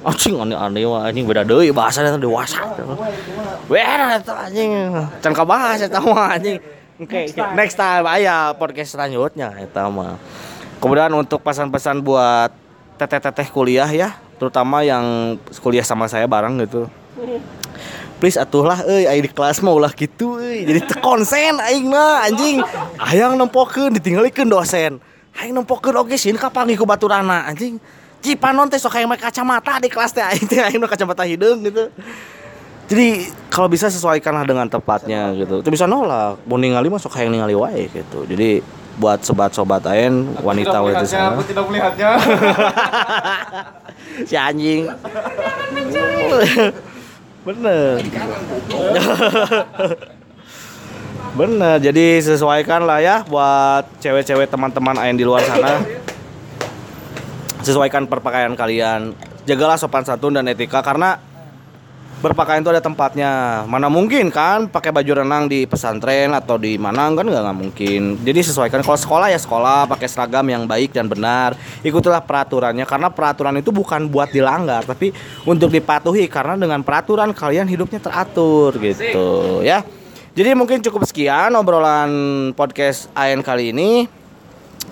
[0.05, 2.61] Anjing aneh-aneh wah anjing beda deui bahasana dewasa.
[3.65, 4.93] Beda eta anjing.
[5.25, 6.61] Can kabahas eta mah anjing.
[7.01, 10.21] Oke, next time aya podcast selanjutnya eta mah.
[10.85, 12.53] Kemudian untuk pesan-pesan buat
[13.01, 16.93] teteh-teteh kuliah ya, terutama yang kuliah sama saya bareng gitu
[18.19, 20.67] please atuh lah euy aing di kelas mah ulah gitu euy.
[20.67, 22.63] Jadi teu konsen aing mah anjing.
[22.99, 25.03] Hayang nempokeun ditinggalikeun dosen.
[25.39, 27.79] Aing nempokeun oge sieun kapanggih ku baturana anjing.
[28.25, 31.91] Cipanon teh sok make kacamata di kelas teh aing teh aing kacamata hidung gitu.
[32.85, 35.65] Jadi kalau bisa sesuaikanlah dengan tepatnya gitu.
[35.65, 36.37] Itu bisa nolak.
[36.45, 38.29] Mau ningali mah sok hayang ningali wae gitu.
[38.29, 38.61] Jadi
[38.95, 41.35] buat sobat-sobat aing wanita wanita sana.
[41.43, 42.15] tidak melihatnya.
[44.29, 44.87] si anjing
[47.45, 48.01] bener.
[51.35, 55.83] Bener jadi sesuaikan lah ya buat cewek-cewek teman-teman aing di luar sana.
[57.67, 59.19] Sesuaikan perpakaian kalian.
[59.43, 61.19] Jagalah sopan santun dan etika karena
[62.25, 63.63] berpakaian itu ada tempatnya.
[63.69, 68.03] Mana mungkin kan pakai baju renang di pesantren atau di mana kan nggak nggak mungkin.
[68.25, 71.53] Jadi sesuaikan kalau sekolah ya sekolah pakai seragam yang baik dan benar.
[71.85, 75.13] Ikutilah peraturannya karena peraturan itu bukan buat dilanggar tapi
[75.45, 79.85] untuk dipatuhi karena dengan peraturan kalian hidupnya teratur gitu ya.
[80.35, 82.11] Jadi mungkin cukup sekian obrolan
[82.59, 84.24] podcast AN kali ini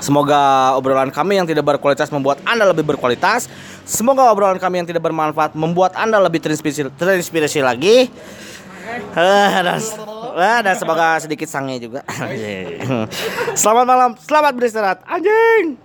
[0.03, 3.47] Semoga obrolan kami yang tidak berkualitas membuat Anda lebih berkualitas.
[3.87, 8.11] Semoga obrolan kami yang tidak bermanfaat membuat Anda lebih terinspirasi, terinspirasi lagi.
[8.93, 9.79] Eh, dan,
[10.37, 12.03] eh, dan semoga sedikit sange juga.
[13.61, 14.99] selamat malam, selamat beristirahat.
[15.07, 15.79] Anjing.